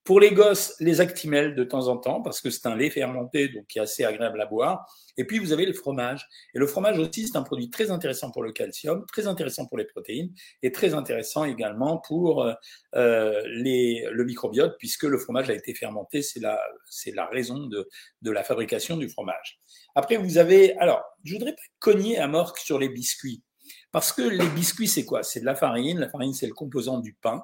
pour 0.08 0.20
les 0.20 0.32
gosses, 0.32 0.74
les 0.80 1.02
actimels 1.02 1.54
de 1.54 1.64
temps 1.64 1.88
en 1.88 1.98
temps, 1.98 2.22
parce 2.22 2.40
que 2.40 2.48
c'est 2.48 2.64
un 2.64 2.74
lait 2.74 2.88
fermenté, 2.88 3.48
donc 3.48 3.66
qui 3.66 3.78
est 3.78 3.82
assez 3.82 4.06
agréable 4.06 4.40
à 4.40 4.46
boire. 4.46 4.86
Et 5.18 5.26
puis, 5.26 5.38
vous 5.38 5.52
avez 5.52 5.66
le 5.66 5.74
fromage. 5.74 6.26
Et 6.54 6.58
le 6.58 6.66
fromage 6.66 6.98
aussi, 6.98 7.28
c'est 7.28 7.36
un 7.36 7.42
produit 7.42 7.68
très 7.68 7.90
intéressant 7.90 8.30
pour 8.30 8.42
le 8.42 8.52
calcium, 8.52 9.04
très 9.12 9.26
intéressant 9.26 9.66
pour 9.66 9.76
les 9.76 9.84
protéines, 9.84 10.32
et 10.62 10.72
très 10.72 10.94
intéressant 10.94 11.44
également 11.44 11.98
pour 11.98 12.50
euh, 12.94 13.42
les, 13.48 14.08
le 14.10 14.24
microbiote, 14.24 14.76
puisque 14.78 15.02
le 15.02 15.18
fromage 15.18 15.50
a 15.50 15.52
été 15.52 15.74
fermenté, 15.74 16.22
c'est 16.22 16.40
la, 16.40 16.58
la 17.14 17.26
raison 17.26 17.66
de, 17.66 17.86
de 18.22 18.30
la 18.30 18.44
fabrication 18.44 18.96
du 18.96 19.10
fromage. 19.10 19.60
Après, 19.94 20.16
vous 20.16 20.38
avez... 20.38 20.74
Alors, 20.78 21.02
je 21.22 21.34
voudrais 21.34 21.52
pas 21.52 21.62
cogner 21.80 22.16
à 22.16 22.28
mort 22.28 22.56
sur 22.56 22.78
les 22.78 22.88
biscuits. 22.88 23.42
Parce 23.92 24.14
que 24.14 24.22
les 24.22 24.48
biscuits, 24.48 24.88
c'est 24.88 25.04
quoi? 25.04 25.22
C'est 25.22 25.40
de 25.40 25.44
la 25.44 25.54
farine. 25.54 25.98
La 25.98 26.08
farine, 26.08 26.32
c'est 26.32 26.46
le 26.46 26.54
composant 26.54 26.98
du 26.98 27.12
pain. 27.12 27.42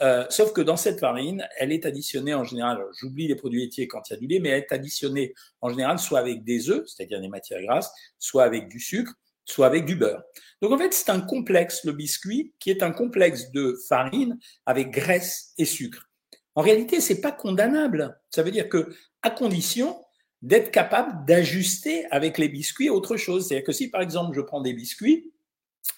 Euh, 0.00 0.24
sauf 0.30 0.52
que 0.52 0.60
dans 0.60 0.76
cette 0.76 0.98
farine, 0.98 1.46
elle 1.58 1.70
est 1.70 1.84
additionnée 1.86 2.34
en 2.34 2.44
général, 2.44 2.82
j'oublie 2.98 3.28
les 3.28 3.36
produits 3.36 3.60
laitiers 3.60 3.86
quand 3.86 4.08
il 4.08 4.14
y 4.14 4.16
a 4.16 4.18
du 4.18 4.26
lait, 4.26 4.38
mais 4.40 4.48
elle 4.48 4.62
est 4.62 4.72
additionnée 4.72 5.34
en 5.60 5.68
général 5.68 5.98
soit 5.98 6.18
avec 6.18 6.44
des 6.44 6.70
œufs, 6.70 6.84
c'est-à-dire 6.86 7.20
des 7.20 7.28
matières 7.28 7.62
grasses, 7.62 7.92
soit 8.18 8.44
avec 8.44 8.68
du 8.68 8.80
sucre, 8.80 9.12
soit 9.44 9.66
avec 9.66 9.84
du 9.84 9.96
beurre. 9.96 10.22
Donc 10.60 10.72
en 10.72 10.78
fait, 10.78 10.94
c'est 10.94 11.10
un 11.10 11.20
complexe, 11.20 11.84
le 11.84 11.92
biscuit, 11.92 12.54
qui 12.58 12.70
est 12.70 12.82
un 12.82 12.90
complexe 12.90 13.52
de 13.52 13.76
farine 13.88 14.38
avec 14.66 14.90
graisse 14.90 15.52
et 15.58 15.64
sucre. 15.64 16.08
En 16.54 16.62
réalité, 16.62 17.00
c'est 17.00 17.20
pas 17.20 17.32
condamnable. 17.32 18.18
Ça 18.30 18.42
veut 18.42 18.50
dire 18.50 18.68
que, 18.68 18.94
à 19.22 19.30
condition 19.30 20.02
d'être 20.42 20.70
capable 20.72 21.24
d'ajuster 21.24 22.04
avec 22.10 22.36
les 22.36 22.48
biscuits 22.48 22.90
autre 22.90 23.16
chose. 23.16 23.46
C'est-à-dire 23.46 23.64
que 23.66 23.72
si, 23.72 23.88
par 23.88 24.02
exemple, 24.02 24.34
je 24.34 24.40
prends 24.40 24.60
des 24.60 24.74
biscuits, 24.74 25.31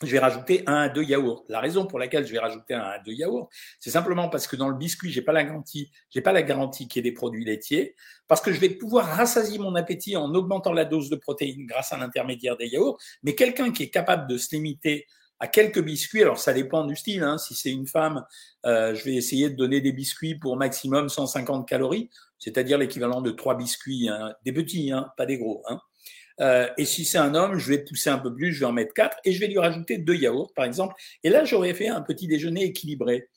je 0.03 0.11
vais 0.11 0.19
rajouter 0.19 0.63
un 0.67 0.75
à 0.75 0.89
deux 0.89 1.03
yaourts. 1.03 1.45
La 1.49 1.61
raison 1.61 1.87
pour 1.87 1.99
laquelle 1.99 2.27
je 2.27 2.33
vais 2.33 2.39
rajouter 2.39 2.75
un 2.75 2.81
à 2.81 2.99
deux 2.99 3.13
yaourts, 3.13 3.49
c'est 3.79 3.91
simplement 3.91 4.29
parce 4.29 4.47
que 4.47 4.57
dans 4.57 4.69
le 4.69 4.77
biscuit, 4.77 5.11
j'ai 5.13 5.23
pas 5.23 5.33
la 5.33 5.45
garantie, 5.45 5.91
j'ai 6.11 6.21
pas 6.21 6.33
la 6.33 6.43
garantie 6.43 6.89
qu'il 6.89 7.05
y 7.05 7.07
ait 7.07 7.11
des 7.11 7.15
produits 7.15 7.45
laitiers, 7.45 7.95
parce 8.27 8.41
que 8.41 8.53
je 8.53 8.61
vais 8.61 8.71
pouvoir 8.71 9.07
rassasier 9.07 9.59
mon 9.59 9.75
appétit 9.75 10.17
en 10.17 10.35
augmentant 10.35 10.73
la 10.73 10.85
dose 10.85 11.11
de 11.11 11.17
protéines 11.17 11.67
grâce 11.67 11.93
à 11.93 11.99
l'intermédiaire 11.99 12.57
des 12.57 12.67
yaourts. 12.67 12.99
Mais 13.23 13.35
quelqu'un 13.35 13.73
qui 13.73 13.85
est 13.85 13.91
capable 13.91 14.27
de 14.29 14.37
se 14.39 14.55
limiter 14.55 15.07
à 15.41 15.49
quelques 15.49 15.83
biscuits, 15.83 16.23
alors 16.23 16.39
ça 16.39 16.53
dépend 16.53 16.85
du 16.87 16.97
style. 16.97 17.23
Hein. 17.23 17.39
Si 17.39 17.55
c'est 17.55 17.71
une 17.71 17.87
femme, 17.87 18.25
euh, 18.67 18.95
je 18.95 19.05
vais 19.05 19.15
essayer 19.15 19.51
de 19.51 19.57
donner 19.57 19.81
des 19.81 19.93
biscuits 19.93 20.37
pour 20.37 20.57
maximum 20.57 21.09
150 21.09 21.69
calories, 21.69 22.09
c'est-à-dire 22.44 22.76
l'équivalent 22.76 23.23
de 23.23 23.31
trois 23.31 23.56
biscuits, 23.56 24.10
hein. 24.10 24.34
des 24.44 24.53
petits, 24.53 24.93
hein, 24.93 25.10
pas 25.17 25.24
des 25.24 25.39
gros. 25.39 25.63
Hein. 25.67 25.81
Euh, 26.43 26.69
et 26.77 26.84
si 26.84 27.06
c'est 27.06 27.17
un 27.17 27.34
homme, 27.34 27.56
je 27.56 27.70
vais 27.70 27.79
pousser 27.79 28.10
un 28.10 28.19
peu 28.19 28.34
plus, 28.34 28.53
je 28.53 28.60
vais 28.60 28.67
en 28.67 28.72
mettre 28.72 28.93
quatre 28.93 29.17
et 29.24 29.32
je 29.32 29.41
vais 29.41 29.46
lui 29.46 29.58
rajouter 29.58 29.96
deux 29.96 30.17
yaourts, 30.17 30.53
par 30.55 30.67
exemple. 30.67 30.94
Et 31.22 31.31
là, 31.31 31.44
j'aurais 31.44 31.72
fait 31.72 31.89
un 31.89 32.03
petit 32.03 32.29
déjeuner 32.29 32.65
équilibré. 32.65 33.31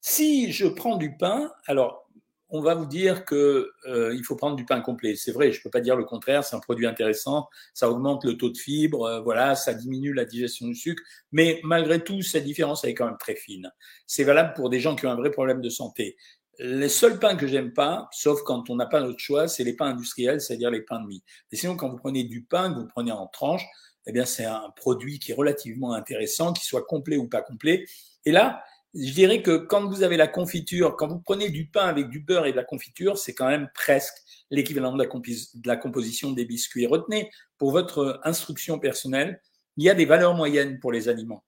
Si 0.00 0.50
je 0.50 0.66
prends 0.66 0.96
du 0.96 1.16
pain, 1.16 1.52
alors 1.66 2.10
on 2.48 2.60
va 2.60 2.74
vous 2.74 2.86
dire 2.86 3.24
que 3.24 3.70
euh, 3.86 4.12
il 4.16 4.24
faut 4.24 4.34
prendre 4.34 4.56
du 4.56 4.64
pain 4.64 4.80
complet. 4.80 5.14
C'est 5.14 5.30
vrai, 5.30 5.52
je 5.52 5.62
peux 5.62 5.70
pas 5.70 5.80
dire 5.80 5.94
le 5.94 6.04
contraire. 6.04 6.42
C'est 6.42 6.56
un 6.56 6.60
produit 6.60 6.86
intéressant, 6.86 7.48
ça 7.72 7.88
augmente 7.88 8.24
le 8.24 8.36
taux 8.36 8.50
de 8.50 8.58
fibres, 8.58 9.04
euh, 9.04 9.20
voilà, 9.20 9.54
ça 9.54 9.74
diminue 9.74 10.12
la 10.12 10.24
digestion 10.24 10.66
du 10.66 10.74
sucre. 10.74 11.02
Mais 11.30 11.60
malgré 11.62 12.02
tout, 12.02 12.22
cette 12.22 12.44
différence 12.44 12.82
est 12.84 12.94
quand 12.94 13.06
même 13.06 13.18
très 13.20 13.36
fine. 13.36 13.70
C'est 14.08 14.24
valable 14.24 14.54
pour 14.54 14.70
des 14.70 14.80
gens 14.80 14.96
qui 14.96 15.06
ont 15.06 15.10
un 15.10 15.16
vrai 15.16 15.30
problème 15.30 15.60
de 15.60 15.68
santé. 15.68 16.16
Les 16.62 16.90
seuls 16.90 17.18
pains 17.18 17.36
que 17.36 17.46
j'aime 17.46 17.72
pas, 17.72 18.06
sauf 18.12 18.42
quand 18.42 18.68
on 18.68 18.76
n'a 18.76 18.84
pas 18.84 19.00
d'autre 19.00 19.18
choix, 19.18 19.48
c'est 19.48 19.64
les 19.64 19.72
pains 19.72 19.86
industriels, 19.86 20.42
c'est-à-dire 20.42 20.70
les 20.70 20.82
pains 20.82 21.00
de 21.00 21.06
mie. 21.06 21.22
Et 21.50 21.56
sinon, 21.56 21.74
quand 21.74 21.88
vous 21.88 21.96
prenez 21.96 22.22
du 22.24 22.42
pain, 22.42 22.70
que 22.70 22.80
vous 22.80 22.86
prenez 22.86 23.12
en 23.12 23.26
tranches, 23.28 23.64
eh 24.06 24.12
bien, 24.12 24.26
c'est 24.26 24.44
un 24.44 24.68
produit 24.76 25.18
qui 25.18 25.32
est 25.32 25.34
relativement 25.34 25.94
intéressant, 25.94 26.52
qu'il 26.52 26.64
soit 26.64 26.84
complet 26.84 27.16
ou 27.16 27.28
pas 27.28 27.40
complet. 27.40 27.86
Et 28.26 28.30
là, 28.32 28.62
je 28.92 29.10
dirais 29.12 29.40
que 29.40 29.56
quand 29.56 29.86
vous 29.86 30.02
avez 30.02 30.18
la 30.18 30.26
confiture, 30.26 30.96
quand 30.96 31.08
vous 31.08 31.20
prenez 31.20 31.48
du 31.48 31.66
pain 31.66 31.86
avec 31.86 32.10
du 32.10 32.20
beurre 32.20 32.44
et 32.44 32.52
de 32.52 32.56
la 32.56 32.64
confiture, 32.64 33.16
c'est 33.16 33.32
quand 33.32 33.48
même 33.48 33.70
presque 33.74 34.18
l'équivalent 34.50 34.94
de, 34.94 35.02
de 35.02 35.68
la, 35.68 35.76
composition 35.76 36.32
des 36.32 36.44
biscuits. 36.44 36.86
Retenez, 36.86 37.30
pour 37.56 37.70
votre 37.70 38.20
instruction 38.24 38.78
personnelle, 38.78 39.40
il 39.78 39.84
y 39.84 39.88
a 39.88 39.94
des 39.94 40.04
valeurs 40.04 40.34
moyennes 40.34 40.78
pour 40.78 40.92
les 40.92 41.08
aliments. 41.08 41.42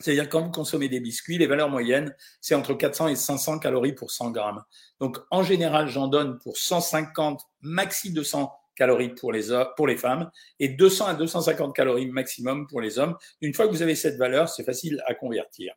C'est-à-dire 0.00 0.28
quand 0.28 0.42
vous 0.42 0.50
consommez 0.50 0.88
des 0.88 1.00
biscuits, 1.00 1.38
les 1.38 1.46
valeurs 1.46 1.68
moyennes, 1.68 2.14
c'est 2.40 2.54
entre 2.54 2.74
400 2.74 3.08
et 3.08 3.16
500 3.16 3.58
calories 3.58 3.92
pour 3.92 4.10
100 4.10 4.30
grammes. 4.30 4.62
Donc 4.98 5.18
en 5.30 5.42
général, 5.42 5.88
j'en 5.88 6.08
donne 6.08 6.38
pour 6.38 6.56
150, 6.56 7.42
maxi 7.60 8.12
200 8.12 8.50
calories 8.74 9.10
pour 9.10 9.30
les, 9.30 9.42
pour 9.76 9.86
les 9.86 9.98
femmes 9.98 10.30
et 10.58 10.68
200 10.68 11.06
à 11.06 11.14
250 11.14 11.76
calories 11.76 12.06
maximum 12.06 12.66
pour 12.66 12.80
les 12.80 12.98
hommes. 12.98 13.14
Une 13.42 13.52
fois 13.52 13.66
que 13.66 13.72
vous 13.72 13.82
avez 13.82 13.94
cette 13.94 14.16
valeur, 14.16 14.48
c'est 14.48 14.64
facile 14.64 15.02
à 15.06 15.14
convertir. 15.14 15.74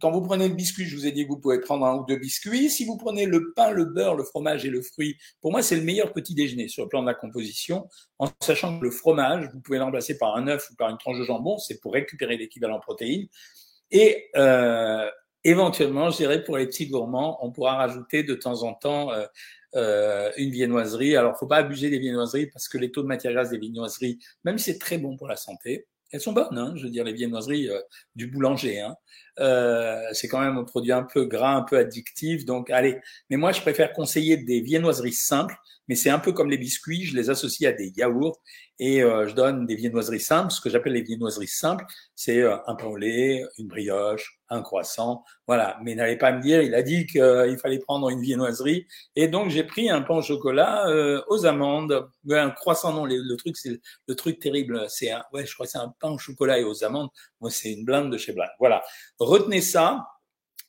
Quand 0.00 0.10
vous 0.10 0.22
prenez 0.22 0.48
le 0.48 0.54
biscuit, 0.54 0.86
je 0.86 0.96
vous 0.96 1.06
ai 1.06 1.12
dit 1.12 1.24
que 1.24 1.28
vous 1.28 1.38
pouvez 1.38 1.60
prendre 1.60 1.84
un 1.86 1.96
ou 1.96 2.04
deux 2.06 2.16
biscuits. 2.16 2.70
Si 2.70 2.84
vous 2.84 2.96
prenez 2.96 3.26
le 3.26 3.52
pain, 3.52 3.70
le 3.70 3.84
beurre, 3.84 4.16
le 4.16 4.24
fromage 4.24 4.64
et 4.64 4.70
le 4.70 4.82
fruit, 4.82 5.16
pour 5.40 5.52
moi, 5.52 5.62
c'est 5.62 5.76
le 5.76 5.82
meilleur 5.82 6.12
petit 6.12 6.34
déjeuner 6.34 6.68
sur 6.68 6.84
le 6.84 6.88
plan 6.88 7.02
de 7.02 7.06
la 7.06 7.14
composition, 7.14 7.88
en 8.18 8.28
sachant 8.40 8.78
que 8.78 8.84
le 8.84 8.90
fromage, 8.90 9.50
vous 9.52 9.60
pouvez 9.60 9.78
l'emplacer 9.78 10.16
par 10.16 10.36
un 10.36 10.48
œuf 10.48 10.70
ou 10.70 10.74
par 10.76 10.90
une 10.90 10.98
tranche 10.98 11.18
de 11.18 11.24
jambon, 11.24 11.58
c'est 11.58 11.80
pour 11.80 11.92
récupérer 11.92 12.36
l'équivalent 12.36 12.80
protéines. 12.80 13.28
Et 13.90 14.28
euh, 14.36 15.08
éventuellement, 15.44 16.10
je 16.10 16.16
dirais 16.16 16.44
pour 16.44 16.56
les 16.56 16.66
petits 16.66 16.88
gourmands, 16.88 17.38
on 17.44 17.50
pourra 17.50 17.76
rajouter 17.76 18.22
de 18.22 18.34
temps 18.34 18.62
en 18.62 18.74
temps 18.74 19.12
euh, 19.12 19.26
euh, 19.76 20.30
une 20.36 20.50
viennoiserie. 20.50 21.16
Alors, 21.16 21.38
faut 21.38 21.46
pas 21.46 21.58
abuser 21.58 21.90
des 21.90 21.98
viennoiseries 21.98 22.46
parce 22.46 22.68
que 22.68 22.78
les 22.78 22.90
taux 22.90 23.02
de 23.02 23.08
matière 23.08 23.32
grasse 23.32 23.50
des 23.50 23.58
viennoiseries, 23.58 24.18
même 24.44 24.58
si 24.58 24.72
c'est 24.72 24.78
très 24.78 24.98
bon 24.98 25.16
pour 25.16 25.28
la 25.28 25.36
santé, 25.36 25.86
elles 26.10 26.20
sont 26.20 26.32
bonnes, 26.32 26.58
hein, 26.58 26.72
je 26.76 26.84
veux 26.84 26.90
dire, 26.90 27.04
les 27.04 27.12
viennoiseries 27.12 27.68
euh, 27.68 27.80
du 28.16 28.26
boulanger. 28.26 28.80
Hein. 28.80 28.96
Euh, 29.38 30.02
c'est 30.12 30.28
quand 30.28 30.40
même 30.40 30.56
un 30.56 30.64
produit 30.64 30.92
un 30.92 31.04
peu 31.04 31.24
gras, 31.24 31.54
un 31.54 31.62
peu 31.62 31.78
addictif. 31.78 32.44
Donc, 32.44 32.70
allez. 32.70 32.98
Mais 33.28 33.36
moi, 33.36 33.52
je 33.52 33.60
préfère 33.60 33.92
conseiller 33.92 34.36
des 34.36 34.60
viennoiseries 34.60 35.12
simples, 35.12 35.56
mais 35.90 35.96
c'est 35.96 36.10
un 36.10 36.20
peu 36.20 36.30
comme 36.30 36.48
les 36.48 36.56
biscuits. 36.56 37.04
Je 37.04 37.16
les 37.16 37.30
associe 37.30 37.68
à 37.68 37.74
des 37.74 37.92
yaourts 37.96 38.40
et 38.78 39.02
euh, 39.02 39.26
je 39.26 39.34
donne 39.34 39.66
des 39.66 39.74
viennoiseries 39.74 40.20
simples. 40.20 40.52
Ce 40.52 40.60
que 40.60 40.70
j'appelle 40.70 40.92
les 40.92 41.02
viennoiseries 41.02 41.48
simples, 41.48 41.84
c'est 42.14 42.38
euh, 42.38 42.56
un 42.68 42.76
pain 42.76 42.86
au 42.86 42.96
lait, 42.96 43.44
une 43.58 43.66
brioche, 43.66 44.38
un 44.50 44.62
croissant. 44.62 45.24
Voilà. 45.48 45.80
Mais 45.82 45.96
n'allez 45.96 46.14
pas 46.16 46.30
me 46.30 46.40
dire, 46.40 46.62
il 46.62 46.76
a 46.76 46.82
dit 46.82 47.06
qu'il 47.06 47.58
fallait 47.60 47.80
prendre 47.80 48.08
une 48.08 48.20
viennoiserie. 48.20 48.86
Et 49.16 49.26
donc, 49.26 49.50
j'ai 49.50 49.64
pris 49.64 49.90
un 49.90 50.00
pain 50.02 50.14
au 50.14 50.22
chocolat 50.22 50.86
euh, 50.86 51.20
aux 51.26 51.44
amandes. 51.44 52.08
un 52.30 52.50
croissant, 52.50 52.92
non, 52.92 53.04
le, 53.04 53.36
truc, 53.36 53.56
c'est 53.56 53.80
le 54.06 54.14
truc 54.14 54.38
terrible. 54.38 54.86
C'est 54.88 55.10
un, 55.10 55.24
ouais, 55.32 55.44
je 55.44 55.52
crois 55.54 55.66
que 55.66 55.72
c'est 55.72 55.78
un 55.78 55.92
pain 55.98 56.10
au 56.10 56.18
chocolat 56.18 56.60
et 56.60 56.62
aux 56.62 56.84
amandes. 56.84 57.08
Moi, 57.40 57.50
c'est 57.50 57.72
une 57.72 57.84
blinde 57.84 58.12
de 58.12 58.16
chez 58.16 58.32
Blinde. 58.32 58.50
Voilà. 58.60 58.80
Retenez 59.18 59.60
ça. 59.60 60.06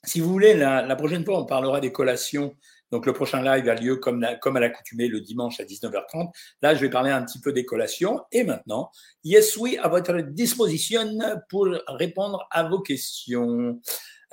Si 0.04 0.20
vous 0.20 0.32
voulez, 0.32 0.56
la, 0.56 0.82
la 0.82 0.96
prochaine 0.96 1.24
fois, 1.24 1.38
on 1.38 1.46
parlera 1.46 1.80
des 1.80 1.92
collations 1.92 2.56
donc 2.92 3.06
le 3.06 3.14
prochain 3.14 3.42
live 3.42 3.68
a 3.70 3.76
lieu 3.76 3.96
comme, 3.96 4.26
comme 4.42 4.58
à 4.58 4.60
l'accoutumée 4.60 5.08
le 5.08 5.22
dimanche 5.22 5.60
à 5.60 5.64
19h30. 5.64 6.32
Là, 6.62 6.76
je 6.76 6.82
vais 6.82 6.90
parler 6.90 7.12
un 7.12 7.24
petit 7.24 7.40
peu 7.40 7.54
des 7.54 7.66
collations. 7.66 8.22
Et 8.32 8.44
maintenant, 8.44 8.92
Yes 9.24 9.58
Oui 9.58 9.78
à 9.82 9.88
votre 9.88 10.20
disposition 10.22 11.18
pour 11.50 11.68
répondre 11.88 12.48
à 12.52 12.64
vos 12.64 12.82
questions. 12.82 13.80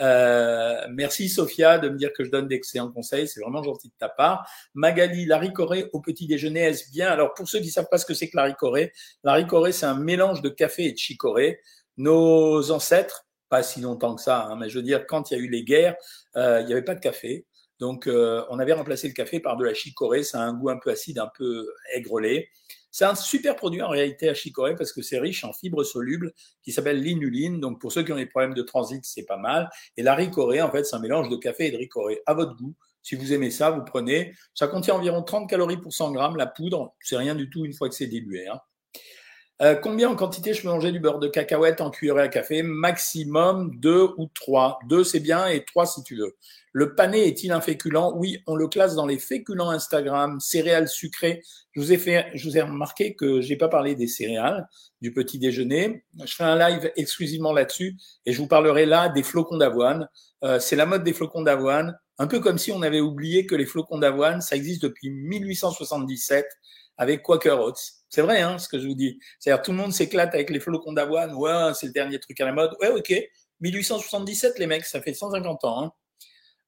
Euh, 0.00 0.86
merci 0.90 1.28
Sophia 1.28 1.78
de 1.78 1.88
me 1.88 1.96
dire 1.96 2.12
que 2.12 2.24
je 2.24 2.30
donne 2.30 2.46
d'excellents 2.46 2.90
conseils, 2.92 3.26
c'est 3.26 3.40
vraiment 3.40 3.62
gentil 3.62 3.88
de 3.88 3.94
ta 3.98 4.08
part. 4.08 4.48
Magali, 4.74 5.26
la 5.26 5.38
ricorée 5.38 5.90
au 5.92 6.00
petit 6.00 6.26
déjeuner, 6.26 6.60
est-ce 6.60 6.90
bien? 6.90 7.08
Alors 7.08 7.34
pour 7.34 7.48
ceux 7.48 7.58
qui 7.58 7.70
savent 7.70 7.88
pas 7.90 7.98
ce 7.98 8.06
que 8.06 8.14
c'est 8.14 8.28
que 8.28 8.36
la 8.36 8.44
ricorée, 8.44 8.92
la 9.24 9.32
ricorée 9.32 9.72
c'est 9.72 9.86
un 9.86 9.98
mélange 9.98 10.40
de 10.42 10.48
café 10.48 10.84
et 10.84 10.92
de 10.92 10.98
chicorée. 10.98 11.60
Nos 11.96 12.70
ancêtres, 12.70 13.26
pas 13.48 13.64
si 13.64 13.80
longtemps 13.80 14.14
que 14.14 14.22
ça, 14.22 14.46
hein, 14.46 14.56
mais 14.56 14.68
je 14.68 14.76
veux 14.76 14.84
dire 14.84 15.04
quand 15.06 15.30
il 15.30 15.36
y 15.36 15.40
a 15.40 15.42
eu 15.42 15.48
les 15.48 15.64
guerres, 15.64 15.96
euh, 16.36 16.60
il 16.60 16.66
n'y 16.66 16.72
avait 16.72 16.82
pas 16.82 16.94
de 16.94 17.00
café. 17.00 17.44
Donc, 17.78 18.06
euh, 18.06 18.44
on 18.50 18.58
avait 18.58 18.72
remplacé 18.72 19.08
le 19.08 19.14
café 19.14 19.40
par 19.40 19.56
de 19.56 19.64
la 19.64 19.74
chicorée. 19.74 20.22
Ça 20.22 20.40
a 20.40 20.44
un 20.44 20.54
goût 20.54 20.70
un 20.70 20.78
peu 20.78 20.90
acide, 20.90 21.18
un 21.18 21.30
peu 21.36 21.68
aigrelé. 21.94 22.48
C'est 22.90 23.04
un 23.04 23.14
super 23.14 23.54
produit 23.54 23.82
en 23.82 23.88
réalité 23.88 24.28
à 24.28 24.34
chicorée 24.34 24.74
parce 24.74 24.92
que 24.92 25.02
c'est 25.02 25.18
riche 25.18 25.44
en 25.44 25.52
fibres 25.52 25.84
solubles 25.84 26.32
qui 26.62 26.72
s'appelle 26.72 27.00
l'inuline. 27.00 27.60
Donc, 27.60 27.80
pour 27.80 27.92
ceux 27.92 28.02
qui 28.02 28.12
ont 28.12 28.16
des 28.16 28.26
problèmes 28.26 28.54
de 28.54 28.62
transit, 28.62 29.04
c'est 29.04 29.26
pas 29.26 29.36
mal. 29.36 29.70
Et 29.96 30.02
la 30.02 30.14
ricorée, 30.14 30.62
en 30.62 30.70
fait, 30.70 30.84
c'est 30.84 30.96
un 30.96 31.00
mélange 31.00 31.28
de 31.28 31.36
café 31.36 31.66
et 31.66 31.70
de 31.70 31.76
ricorée 31.76 32.20
à 32.26 32.34
votre 32.34 32.56
goût. 32.56 32.74
Si 33.02 33.14
vous 33.14 33.32
aimez 33.32 33.50
ça, 33.50 33.70
vous 33.70 33.84
prenez. 33.84 34.34
Ça 34.54 34.66
contient 34.66 34.94
environ 34.94 35.22
30 35.22 35.48
calories 35.48 35.76
pour 35.76 35.92
100 35.92 36.12
grammes. 36.12 36.36
La 36.36 36.46
poudre, 36.46 36.94
c'est 37.00 37.16
rien 37.16 37.34
du 37.34 37.48
tout 37.48 37.64
une 37.64 37.72
fois 37.72 37.88
que 37.88 37.94
c'est 37.94 38.06
dilué. 38.06 38.48
Hein. 38.48 38.60
Euh, 39.60 39.74
combien 39.74 40.08
en 40.08 40.14
quantité 40.14 40.54
je 40.54 40.62
peux 40.62 40.68
manger 40.68 40.92
du 40.92 41.00
beurre 41.00 41.18
de 41.18 41.26
cacahuète 41.26 41.80
en 41.80 41.90
cuillerée 41.90 42.22
à 42.22 42.28
café? 42.28 42.62
Maximum 42.62 43.72
2 43.80 44.10
ou 44.16 44.28
3. 44.32 44.78
2 44.88 45.02
c'est 45.02 45.18
bien 45.18 45.48
et 45.48 45.64
3 45.64 45.86
si 45.86 46.04
tu 46.04 46.16
veux. 46.16 46.36
Le 46.72 46.94
pané 46.94 47.26
est-il 47.26 47.50
un 47.50 47.60
féculent? 47.60 48.12
Oui, 48.14 48.40
on 48.46 48.54
le 48.54 48.68
classe 48.68 48.94
dans 48.94 49.06
les 49.06 49.18
féculents 49.18 49.70
Instagram, 49.70 50.38
céréales 50.38 50.86
sucrées. 50.86 51.42
Je 51.72 51.80
vous 51.80 51.92
ai 51.92 51.98
fait, 51.98 52.26
je 52.34 52.48
vous 52.48 52.56
ai 52.56 52.62
remarqué 52.62 53.16
que 53.16 53.40
j'ai 53.40 53.56
pas 53.56 53.66
parlé 53.66 53.96
des 53.96 54.06
céréales 54.06 54.68
du 55.00 55.12
petit 55.12 55.40
déjeuner. 55.40 56.04
Je 56.24 56.32
ferai 56.32 56.50
un 56.50 56.68
live 56.70 56.92
exclusivement 56.94 57.52
là-dessus 57.52 57.96
et 58.26 58.32
je 58.32 58.38
vous 58.38 58.46
parlerai 58.46 58.86
là 58.86 59.08
des 59.08 59.24
flocons 59.24 59.56
d'avoine. 59.56 60.08
Euh, 60.44 60.60
c'est 60.60 60.76
la 60.76 60.86
mode 60.86 61.02
des 61.02 61.12
flocons 61.12 61.42
d'avoine, 61.42 61.98
un 62.18 62.28
peu 62.28 62.38
comme 62.38 62.58
si 62.58 62.70
on 62.70 62.82
avait 62.82 63.00
oublié 63.00 63.44
que 63.44 63.56
les 63.56 63.66
flocons 63.66 63.98
d'avoine, 63.98 64.40
ça 64.40 64.54
existe 64.54 64.82
depuis 64.82 65.10
1877 65.10 66.46
avec 66.98 67.22
Quaker 67.22 67.60
Oats. 67.60 67.74
C'est 68.10 68.22
vrai, 68.22 68.40
hein, 68.40 68.58
ce 68.58 68.68
que 68.68 68.78
je 68.78 68.86
vous 68.86 68.94
dis. 68.94 69.18
C'est-à-dire, 69.38 69.62
tout 69.62 69.70
le 69.70 69.76
monde 69.78 69.92
s'éclate 69.92 70.34
avec 70.34 70.50
les 70.50 70.60
flocons 70.60 70.92
d'avoine. 70.92 71.34
Ouais, 71.34 71.72
c'est 71.74 71.86
le 71.86 71.92
dernier 71.92 72.18
truc 72.18 72.40
à 72.40 72.44
la 72.44 72.52
mode. 72.52 72.76
Ouais, 72.80 72.90
ok. 72.90 73.12
1877, 73.60 74.58
les 74.58 74.66
mecs, 74.66 74.84
ça 74.84 75.00
fait 75.00 75.14
150 75.14 75.64
ans. 75.64 75.84
Hein. 75.84 75.92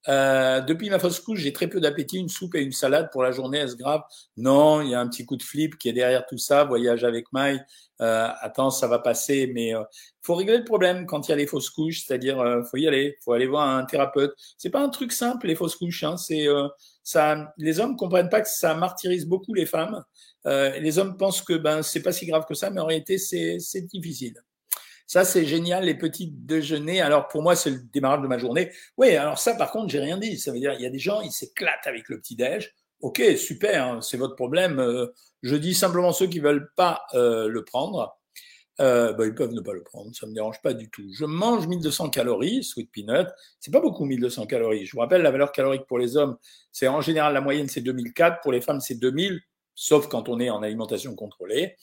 Euh, 0.09 0.61
depuis 0.61 0.89
ma 0.89 0.99
fausse 0.99 1.19
couche, 1.19 1.39
j'ai 1.39 1.53
très 1.53 1.67
peu 1.67 1.79
d'appétit. 1.79 2.17
Une 2.17 2.29
soupe 2.29 2.55
et 2.55 2.61
une 2.61 2.71
salade 2.71 3.09
pour 3.11 3.23
la 3.23 3.31
journée, 3.31 3.59
est-ce 3.59 3.75
grave? 3.75 4.01
Non, 4.37 4.81
il 4.81 4.89
y 4.89 4.95
a 4.95 4.99
un 4.99 5.07
petit 5.07 5.25
coup 5.25 5.37
de 5.37 5.43
flip 5.43 5.77
qui 5.77 5.89
est 5.89 5.93
derrière 5.93 6.25
tout 6.25 6.37
ça. 6.37 6.63
Voyage 6.63 7.03
avec 7.03 7.31
Maï. 7.31 7.63
Euh, 8.01 8.29
attends, 8.41 8.71
ça 8.71 8.87
va 8.87 8.97
passer, 8.99 9.51
mais 9.53 9.75
euh, 9.75 9.83
faut 10.23 10.33
régler 10.33 10.57
le 10.57 10.63
problème 10.63 11.05
quand 11.05 11.27
il 11.27 11.31
y 11.31 11.33
a 11.33 11.37
les 11.37 11.45
fausses 11.45 11.69
couches, 11.69 12.03
c'est-à-dire 12.05 12.39
euh, 12.39 12.63
faut 12.63 12.77
y 12.77 12.87
aller, 12.87 13.15
faut 13.23 13.33
aller 13.33 13.45
voir 13.45 13.69
un 13.69 13.85
thérapeute. 13.85 14.33
C'est 14.57 14.71
pas 14.71 14.81
un 14.81 14.89
truc 14.89 15.11
simple 15.11 15.47
les 15.47 15.55
fausses 15.55 15.75
couches. 15.75 16.03
Hein, 16.03 16.17
c'est 16.17 16.47
euh, 16.47 16.67
ça. 17.03 17.53
Les 17.57 17.79
hommes 17.79 17.95
comprennent 17.95 18.29
pas 18.29 18.41
que 18.41 18.49
ça 18.49 18.73
martyrise 18.73 19.27
beaucoup 19.27 19.53
les 19.53 19.65
femmes. 19.65 20.03
Les 20.45 20.97
hommes 20.97 21.17
pensent 21.17 21.43
que 21.43 21.53
ben 21.53 21.83
c'est 21.83 22.01
pas 22.01 22.11
si 22.11 22.25
grave 22.25 22.45
que 22.47 22.55
ça, 22.55 22.71
mais 22.71 22.81
en 22.81 22.87
réalité 22.87 23.19
c'est 23.19 23.81
difficile. 23.93 24.33
Ça, 25.11 25.25
c'est 25.25 25.45
génial, 25.45 25.83
les 25.83 25.95
petits 25.95 26.31
déjeuners. 26.31 27.01
Alors, 27.01 27.27
pour 27.27 27.41
moi, 27.41 27.57
c'est 27.57 27.69
le 27.69 27.81
démarrage 27.91 28.21
de 28.21 28.27
ma 28.27 28.37
journée. 28.37 28.71
Oui, 28.95 29.13
alors 29.17 29.37
ça, 29.37 29.55
par 29.55 29.69
contre, 29.69 29.89
j'ai 29.89 29.99
rien 29.99 30.17
dit. 30.17 30.39
Ça 30.39 30.53
veut 30.53 30.59
dire, 30.59 30.71
il 30.71 30.79
y 30.79 30.85
a 30.85 30.89
des 30.89 30.99
gens, 30.99 31.19
ils 31.19 31.33
s'éclatent 31.33 31.85
avec 31.85 32.07
le 32.07 32.17
petit 32.21 32.37
déj. 32.37 32.73
Ok, 33.01 33.21
super, 33.35 33.85
hein, 33.87 34.01
c'est 34.01 34.15
votre 34.15 34.37
problème. 34.37 34.79
Euh, 34.79 35.07
je 35.41 35.57
dis 35.57 35.73
simplement 35.73 36.13
ceux 36.13 36.27
qui 36.27 36.39
veulent 36.39 36.71
pas 36.77 37.01
euh, 37.13 37.49
le 37.49 37.65
prendre. 37.65 38.17
Euh, 38.79 39.11
bah, 39.11 39.25
ils 39.25 39.35
peuvent 39.35 39.51
ne 39.51 39.59
pas 39.59 39.73
le 39.73 39.83
prendre, 39.83 40.15
ça 40.15 40.27
me 40.27 40.33
dérange 40.33 40.61
pas 40.61 40.73
du 40.73 40.89
tout. 40.89 41.03
Je 41.13 41.25
mange 41.25 41.67
1200 41.67 42.09
calories, 42.09 42.63
sweet 42.63 42.89
peanut, 42.89 43.27
c'est 43.59 43.71
pas 43.71 43.81
beaucoup 43.81 44.05
1200 44.05 44.45
calories. 44.45 44.85
Je 44.85 44.93
vous 44.93 44.99
rappelle, 44.99 45.23
la 45.23 45.31
valeur 45.31 45.51
calorique 45.51 45.87
pour 45.87 45.99
les 45.99 46.15
hommes, 46.15 46.37
c'est 46.71 46.87
en 46.87 47.01
général 47.01 47.33
la 47.33 47.41
moyenne 47.41 47.67
c'est 47.67 47.81
2004, 47.81 48.39
pour 48.39 48.53
les 48.53 48.61
femmes 48.61 48.79
c'est 48.79 48.95
2000, 48.95 49.41
sauf 49.75 50.07
quand 50.07 50.29
on 50.29 50.39
est 50.39 50.49
en 50.49 50.63
alimentation 50.63 51.13
contrôlée. 51.15 51.75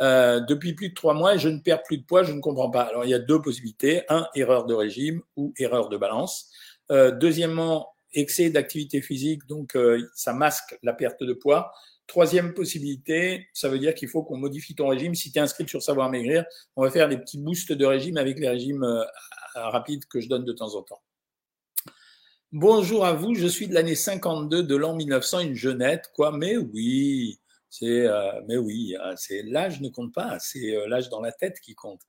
Euh, 0.00 0.40
depuis 0.40 0.74
plus 0.74 0.88
de 0.90 0.94
trois 0.94 1.14
mois, 1.14 1.36
je 1.36 1.48
ne 1.48 1.58
perds 1.58 1.82
plus 1.82 1.98
de 1.98 2.04
poids, 2.04 2.22
je 2.22 2.32
ne 2.32 2.40
comprends 2.40 2.70
pas. 2.70 2.82
Alors, 2.82 3.04
il 3.04 3.10
y 3.10 3.14
a 3.14 3.18
deux 3.18 3.40
possibilités. 3.40 4.02
Un, 4.08 4.26
erreur 4.34 4.66
de 4.66 4.74
régime 4.74 5.22
ou 5.36 5.52
erreur 5.58 5.88
de 5.88 5.96
balance. 5.96 6.50
Euh, 6.90 7.10
deuxièmement, 7.10 7.94
excès 8.12 8.50
d'activité 8.50 9.00
physique, 9.00 9.46
donc 9.46 9.76
euh, 9.76 10.08
ça 10.14 10.32
masque 10.32 10.78
la 10.82 10.92
perte 10.92 11.22
de 11.22 11.32
poids. 11.32 11.72
Troisième 12.06 12.52
possibilité, 12.52 13.48
ça 13.54 13.68
veut 13.68 13.78
dire 13.78 13.94
qu'il 13.94 14.08
faut 14.08 14.22
qu'on 14.22 14.36
modifie 14.36 14.74
ton 14.74 14.88
régime. 14.88 15.14
Si 15.14 15.32
tu 15.32 15.38
es 15.38 15.42
inscrit 15.42 15.66
sur 15.66 15.82
Savoir 15.82 16.10
Maigrir, 16.10 16.44
on 16.76 16.82
va 16.82 16.90
faire 16.90 17.08
des 17.08 17.16
petits 17.16 17.38
boosts 17.38 17.72
de 17.72 17.86
régime 17.86 18.18
avec 18.18 18.38
les 18.38 18.48
régimes 18.48 18.86
rapides 19.54 20.04
que 20.04 20.20
je 20.20 20.28
donne 20.28 20.44
de 20.44 20.52
temps 20.52 20.74
en 20.74 20.82
temps. 20.82 21.00
Bonjour 22.52 23.04
à 23.06 23.14
vous, 23.14 23.34
je 23.34 23.46
suis 23.46 23.66
de 23.66 23.74
l'année 23.74 23.96
52 23.96 24.62
de 24.62 24.76
l'an 24.76 24.94
1900, 24.94 25.40
une 25.40 25.54
jeunette, 25.54 26.12
quoi, 26.14 26.30
mais 26.30 26.56
oui, 26.56 27.40
c'est, 27.78 28.06
euh, 28.06 28.40
mais 28.46 28.56
oui, 28.56 28.94
hein, 29.02 29.14
c'est 29.16 29.42
l'âge 29.42 29.80
ne 29.80 29.88
compte 29.88 30.14
pas, 30.14 30.38
c'est 30.38 30.76
euh, 30.76 30.86
l'âge 30.86 31.08
dans 31.08 31.20
la 31.20 31.32
tête 31.32 31.58
qui 31.60 31.74
compte. 31.74 32.02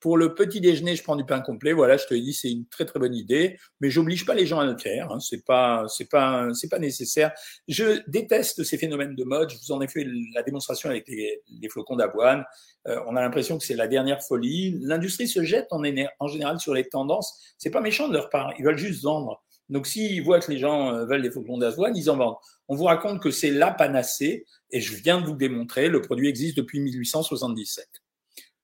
Pour 0.00 0.18
le 0.18 0.34
petit 0.34 0.60
déjeuner, 0.60 0.96
je 0.96 1.04
prends 1.04 1.14
du 1.14 1.24
pain 1.24 1.40
complet. 1.40 1.72
Voilà, 1.72 1.96
je 1.96 2.04
te 2.06 2.14
dis, 2.14 2.34
c'est 2.34 2.50
une 2.50 2.66
très 2.66 2.84
très 2.84 2.98
bonne 2.98 3.14
idée, 3.14 3.56
mais 3.80 3.90
j'oblige 3.90 4.26
pas 4.26 4.34
les 4.34 4.44
gens 4.44 4.58
à 4.58 4.66
le 4.66 4.76
faire. 4.76 5.12
Hein, 5.12 5.20
c'est 5.20 5.44
pas, 5.44 5.86
c'est 5.88 6.10
pas, 6.10 6.48
c'est 6.52 6.68
pas 6.68 6.80
nécessaire. 6.80 7.32
Je 7.68 8.02
déteste 8.08 8.64
ces 8.64 8.76
phénomènes 8.76 9.14
de 9.14 9.24
mode. 9.24 9.50
Je 9.50 9.56
vous 9.56 9.72
en 9.72 9.80
ai 9.80 9.88
fait 9.88 10.04
la 10.34 10.42
démonstration 10.42 10.90
avec 10.90 11.06
les, 11.08 11.40
flocons 11.70 11.96
d'avoine. 11.96 12.44
Euh, 12.88 13.00
on 13.06 13.16
a 13.16 13.22
l'impression 13.22 13.56
que 13.56 13.64
c'est 13.64 13.76
la 13.76 13.86
dernière 13.86 14.22
folie. 14.22 14.76
L'industrie 14.82 15.28
se 15.28 15.44
jette 15.44 15.68
en, 15.70 15.82
en 16.18 16.28
général 16.28 16.58
sur 16.58 16.74
les 16.74 16.88
tendances. 16.88 17.40
C'est 17.56 17.70
pas 17.70 17.80
méchant 17.80 18.08
de 18.08 18.14
leur 18.14 18.28
part. 18.30 18.52
Ils 18.58 18.64
veulent 18.64 18.76
juste 18.76 19.04
vendre. 19.04 19.42
Donc, 19.68 19.86
s'ils 19.86 20.22
voient 20.22 20.40
que 20.40 20.50
les 20.50 20.58
gens 20.58 21.06
veulent 21.06 21.22
des 21.22 21.30
flocons 21.30 21.58
d'avoine, 21.58 21.96
ils 21.96 22.10
en 22.10 22.16
vendent. 22.16 22.36
On 22.68 22.76
vous 22.76 22.84
raconte 22.84 23.20
que 23.22 23.30
c'est 23.30 23.50
la 23.50 23.70
panacée. 23.70 24.44
Et 24.70 24.80
je 24.80 24.94
viens 24.96 25.20
de 25.20 25.26
vous 25.26 25.36
démontrer, 25.36 25.88
le 25.88 26.00
produit 26.00 26.28
existe 26.28 26.56
depuis 26.56 26.80
1877. 26.80 27.86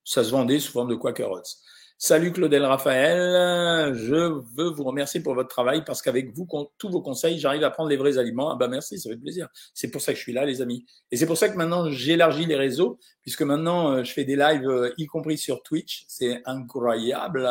Ça 0.04 0.24
se 0.24 0.30
vendait 0.30 0.58
sous 0.58 0.72
forme 0.72 0.90
de 0.90 0.96
Quaker 0.96 1.30
Oats. 1.30 1.42
Salut 2.02 2.32
Claudel 2.32 2.64
Raphaël, 2.64 3.94
je 3.94 4.14
veux 4.56 4.70
vous 4.70 4.84
remercier 4.84 5.20
pour 5.20 5.34
votre 5.34 5.50
travail 5.50 5.84
parce 5.84 6.00
qu'avec 6.00 6.34
vous, 6.34 6.48
tous 6.78 6.88
vos 6.88 7.02
conseils, 7.02 7.38
j'arrive 7.38 7.62
à 7.62 7.68
prendre 7.68 7.90
les 7.90 7.98
vrais 7.98 8.16
aliments. 8.16 8.50
Ah 8.50 8.56
bah 8.56 8.68
merci, 8.68 8.98
ça 8.98 9.10
fait 9.10 9.18
plaisir. 9.18 9.48
C'est 9.74 9.90
pour 9.90 10.00
ça 10.00 10.12
que 10.12 10.18
je 10.18 10.22
suis 10.22 10.32
là, 10.32 10.46
les 10.46 10.62
amis. 10.62 10.86
Et 11.10 11.18
c'est 11.18 11.26
pour 11.26 11.36
ça 11.36 11.50
que 11.50 11.58
maintenant 11.58 11.90
j'élargis 11.90 12.46
les 12.46 12.56
réseaux, 12.56 12.98
puisque 13.20 13.42
maintenant 13.42 13.92
euh, 13.92 14.02
je 14.02 14.14
fais 14.14 14.24
des 14.24 14.34
lives, 14.34 14.66
euh, 14.66 14.94
y 14.96 15.04
compris 15.04 15.36
sur 15.36 15.62
Twitch. 15.62 16.06
C'est 16.08 16.40
incroyable. 16.46 17.46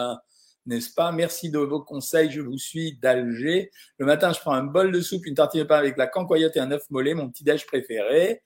N'est-ce 0.70 0.94
pas? 0.94 1.12
Merci 1.12 1.50
de 1.50 1.58
vos 1.58 1.82
conseils, 1.82 2.30
je 2.30 2.42
vous 2.42 2.60
suis 2.60 2.96
d'Alger. 3.00 3.72
Le 3.98 4.06
matin, 4.06 4.32
je 4.32 4.40
prends 4.40 4.54
un 4.54 4.64
bol 4.64 4.92
de 4.92 5.02
soupe, 5.02 5.26
une 5.26 5.34
tartine 5.34 5.62
de 5.62 5.66
pain 5.66 5.78
avec 5.78 5.98
la 5.98 6.06
cancoyote 6.06 6.56
et 6.58 6.60
un 6.60 6.70
œuf 6.70 6.84
mollet, 6.92 7.16
mon 7.16 7.28
petit 7.28 7.44
déj 7.44 7.66
préféré. 7.66 8.44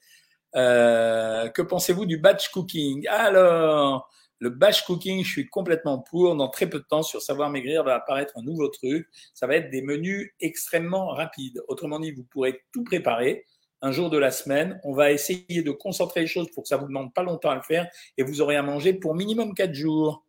Euh, 0.56 1.50
que 1.50 1.62
pensez-vous 1.62 2.06
du 2.06 2.18
batch 2.18 2.48
cooking? 2.48 3.06
Alors, 3.10 4.10
le 4.40 4.50
batch 4.50 4.86
cooking, 4.86 5.22
je 5.22 5.30
suis 5.30 5.50
complètement 5.50 6.00
pour. 6.00 6.34
Dans 6.38 6.48
très 6.48 6.70
peu 6.70 6.80
de 6.80 6.86
temps, 6.86 7.04
sur 7.04 7.22
Savoir 7.22 7.50
Maigrir 7.50 7.84
va 7.84 7.96
apparaître 7.96 8.32
un 8.38 8.42
nouveau 8.42 8.70
truc. 8.70 9.06
Ça 9.34 9.46
va 9.46 9.58
être 9.58 9.70
des 9.70 9.82
menus 9.82 10.32
extrêmement 10.40 11.08
rapides. 11.08 11.62
Autrement 11.68 12.00
dit, 12.00 12.14
vous 12.14 12.24
pourrez 12.24 12.64
tout 12.72 12.86
préparer 12.86 13.44
un 13.82 13.92
jour 13.92 14.10
de 14.10 14.18
la 14.18 14.32
semaine. 14.32 14.80
On 14.86 14.94
va 14.94 15.12
essayer 15.12 15.62
de 15.62 15.72
concentrer 15.72 16.22
les 16.22 16.28
choses 16.28 16.50
pour 16.52 16.64
que 16.64 16.70
ça 16.70 16.78
vous 16.78 16.88
demande 16.88 17.14
pas 17.14 17.24
longtemps 17.24 17.50
à 17.50 17.56
le 17.56 17.64
faire 17.64 17.86
et 18.18 18.24
vous 18.24 18.40
aurez 18.40 18.56
à 18.56 18.64
manger 18.64 18.94
pour 18.94 19.14
minimum 19.14 19.54
quatre 19.54 19.74
jours. 19.74 20.23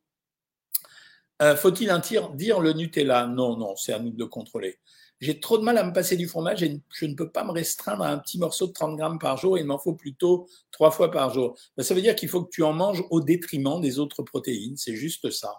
Euh, 1.43 1.57
faut-il 1.57 1.93
dire 2.35 2.61
le 2.61 2.73
Nutella? 2.73 3.27
Non, 3.27 3.57
non, 3.57 3.77
c'est 3.77 3.93
à 3.93 3.99
nous 3.99 4.11
de 4.11 4.19
le 4.19 4.27
contrôler. 4.27 4.79
J'ai 5.21 5.41
trop 5.41 5.59
de 5.59 5.63
mal 5.63 5.79
à 5.79 5.85
me 5.85 5.93
passer 5.93 6.17
du 6.17 6.27
fromage 6.27 6.63
et 6.63 6.81
je 6.93 7.07
ne 7.07 7.15
peux 7.15 7.31
pas 7.31 7.45
me 7.45 7.53
restreindre 7.53 8.03
à 8.03 8.11
un 8.11 8.19
petit 8.19 8.39
morceau 8.39 8.67
de 8.67 8.73
30 8.73 8.97
grammes 8.97 9.19
par 9.19 9.37
jour. 9.37 9.59
Il 9.59 9.65
m'en 9.65 9.79
faut 9.79 9.95
plutôt 9.95 10.49
trois 10.71 10.91
fois 10.91 11.11
par 11.11 11.33
jour. 11.33 11.57
Ben, 11.77 11.83
ça 11.83 11.95
veut 11.95 12.03
dire 12.03 12.15
qu'il 12.15 12.29
faut 12.29 12.45
que 12.45 12.51
tu 12.51 12.63
en 12.63 12.73
manges 12.73 13.03
au 13.11 13.21
détriment 13.21 13.81
des 13.81 13.99
autres 13.99 14.23
protéines. 14.23 14.77
C'est 14.77 14.97
juste 14.97 15.31
ça. 15.31 15.55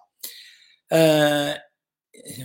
Euh, 0.94 1.54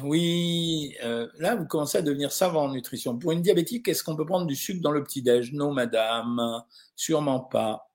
oui, 0.02 0.96
euh, 1.04 1.28
là, 1.38 1.56
vous 1.56 1.66
commencez 1.66 1.98
à 1.98 2.02
devenir 2.02 2.32
savant 2.32 2.64
en 2.64 2.72
nutrition. 2.72 3.18
Pour 3.18 3.32
une 3.32 3.42
diabétique, 3.42 3.88
est-ce 3.88 4.02
qu'on 4.02 4.16
peut 4.16 4.26
prendre 4.26 4.46
du 4.46 4.56
sucre 4.56 4.80
dans 4.80 4.92
le 4.92 5.02
petit-déj? 5.02 5.52
Non, 5.52 5.72
madame, 5.72 6.62
sûrement 6.96 7.40
pas. 7.40 7.89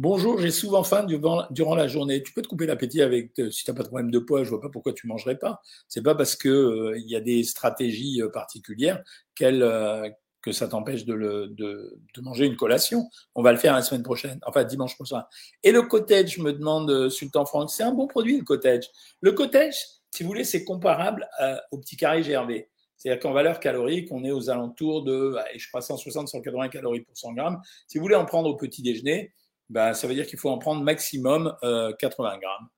Bonjour, 0.00 0.38
j'ai 0.38 0.52
souvent 0.52 0.84
faim 0.84 1.02
durant, 1.02 1.74
la 1.74 1.88
journée. 1.88 2.22
Tu 2.22 2.32
peux 2.32 2.40
te 2.40 2.46
couper 2.46 2.66
l'appétit 2.66 3.02
avec, 3.02 3.36
euh, 3.40 3.50
si 3.50 3.64
tu 3.64 3.70
n'as 3.72 3.76
pas 3.76 3.82
de 3.82 3.88
problème 3.88 4.12
de 4.12 4.20
poids, 4.20 4.44
je 4.44 4.48
vois 4.48 4.60
pas 4.60 4.68
pourquoi 4.68 4.92
tu 4.92 5.08
mangerais 5.08 5.36
pas. 5.36 5.60
C'est 5.88 6.04
pas 6.04 6.14
parce 6.14 6.36
que 6.36 6.48
euh, 6.48 6.98
il 6.98 7.10
y 7.10 7.16
a 7.16 7.20
des 7.20 7.42
stratégies 7.42 8.22
euh, 8.22 8.28
particulières 8.28 9.02
que 9.34 10.52
ça 10.52 10.68
t'empêche 10.68 11.04
de, 11.04 11.48
de, 11.50 12.20
manger 12.20 12.46
une 12.46 12.54
collation. 12.54 13.10
On 13.34 13.42
va 13.42 13.50
le 13.50 13.58
faire 13.58 13.74
la 13.74 13.82
semaine 13.82 14.04
prochaine, 14.04 14.38
enfin 14.46 14.62
dimanche 14.62 14.94
prochain. 14.94 15.24
Et 15.64 15.72
le 15.72 15.82
cottage, 15.82 16.38
me 16.38 16.52
demande, 16.52 17.08
Sultan 17.08 17.44
Franck, 17.44 17.68
c'est 17.68 17.82
un 17.82 17.92
bon 17.92 18.06
produit 18.06 18.38
le 18.38 18.44
cottage. 18.44 18.84
Le 19.20 19.32
cottage, 19.32 19.74
si 20.14 20.22
vous 20.22 20.28
voulez, 20.28 20.44
c'est 20.44 20.62
comparable 20.62 21.28
au 21.72 21.78
petit 21.78 21.96
carré 21.96 22.22
GRV. 22.22 22.68
C'est-à-dire 22.96 23.20
qu'en 23.20 23.32
valeur 23.32 23.58
calorique, 23.58 24.12
on 24.12 24.24
est 24.24 24.30
aux 24.30 24.48
alentours 24.48 25.02
de, 25.02 25.36
je 25.56 25.68
crois, 25.68 25.80
160-180 25.80 26.70
calories 26.70 27.00
pour 27.00 27.16
100 27.16 27.32
grammes. 27.32 27.60
Si 27.88 27.98
vous 27.98 28.02
voulez 28.02 28.14
en 28.14 28.24
prendre 28.24 28.48
au 28.48 28.56
petit 28.56 28.82
déjeuner, 28.82 29.32
ben, 29.68 29.94
ça 29.94 30.06
veut 30.06 30.14
dire 30.14 30.26
qu'il 30.26 30.38
faut 30.38 30.50
en 30.50 30.58
prendre 30.58 30.82
maximum 30.82 31.54
80 31.62 31.64
euh, 31.64 32.38
grammes. 32.38 32.68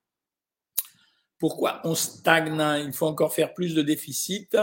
Pourquoi 1.39 1.81
on 1.85 1.95
stagne? 1.95 2.61
Il 2.85 2.93
faut 2.93 3.07
encore 3.07 3.33
faire 3.33 3.55
plus 3.55 3.75
de 3.75 3.83
déficit. 3.83 4.57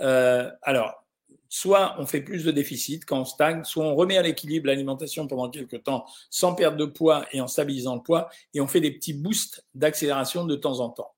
Euh, 0.00 0.50
alors, 0.62 1.04
soit 1.48 1.96
on 1.98 2.06
fait 2.06 2.22
plus 2.22 2.44
de 2.44 2.50
déficit 2.50 3.04
quand 3.04 3.20
on 3.20 3.24
stagne, 3.24 3.62
soit 3.64 3.84
on 3.84 3.94
remet 3.94 4.16
à 4.16 4.22
l'équilibre 4.22 4.66
l'alimentation 4.66 5.26
pendant 5.26 5.50
quelques 5.50 5.82
temps 5.84 6.06
sans 6.30 6.54
perdre 6.54 6.78
de 6.78 6.86
poids 6.86 7.26
et 7.32 7.40
en 7.40 7.46
stabilisant 7.46 7.96
le 7.96 8.02
poids, 8.02 8.28
et 8.54 8.60
on 8.60 8.66
fait 8.66 8.80
des 8.80 8.90
petits 8.90 9.12
boosts 9.12 9.66
d'accélération 9.74 10.44
de 10.44 10.56
temps 10.56 10.80
en 10.80 10.90
temps. 10.90 11.14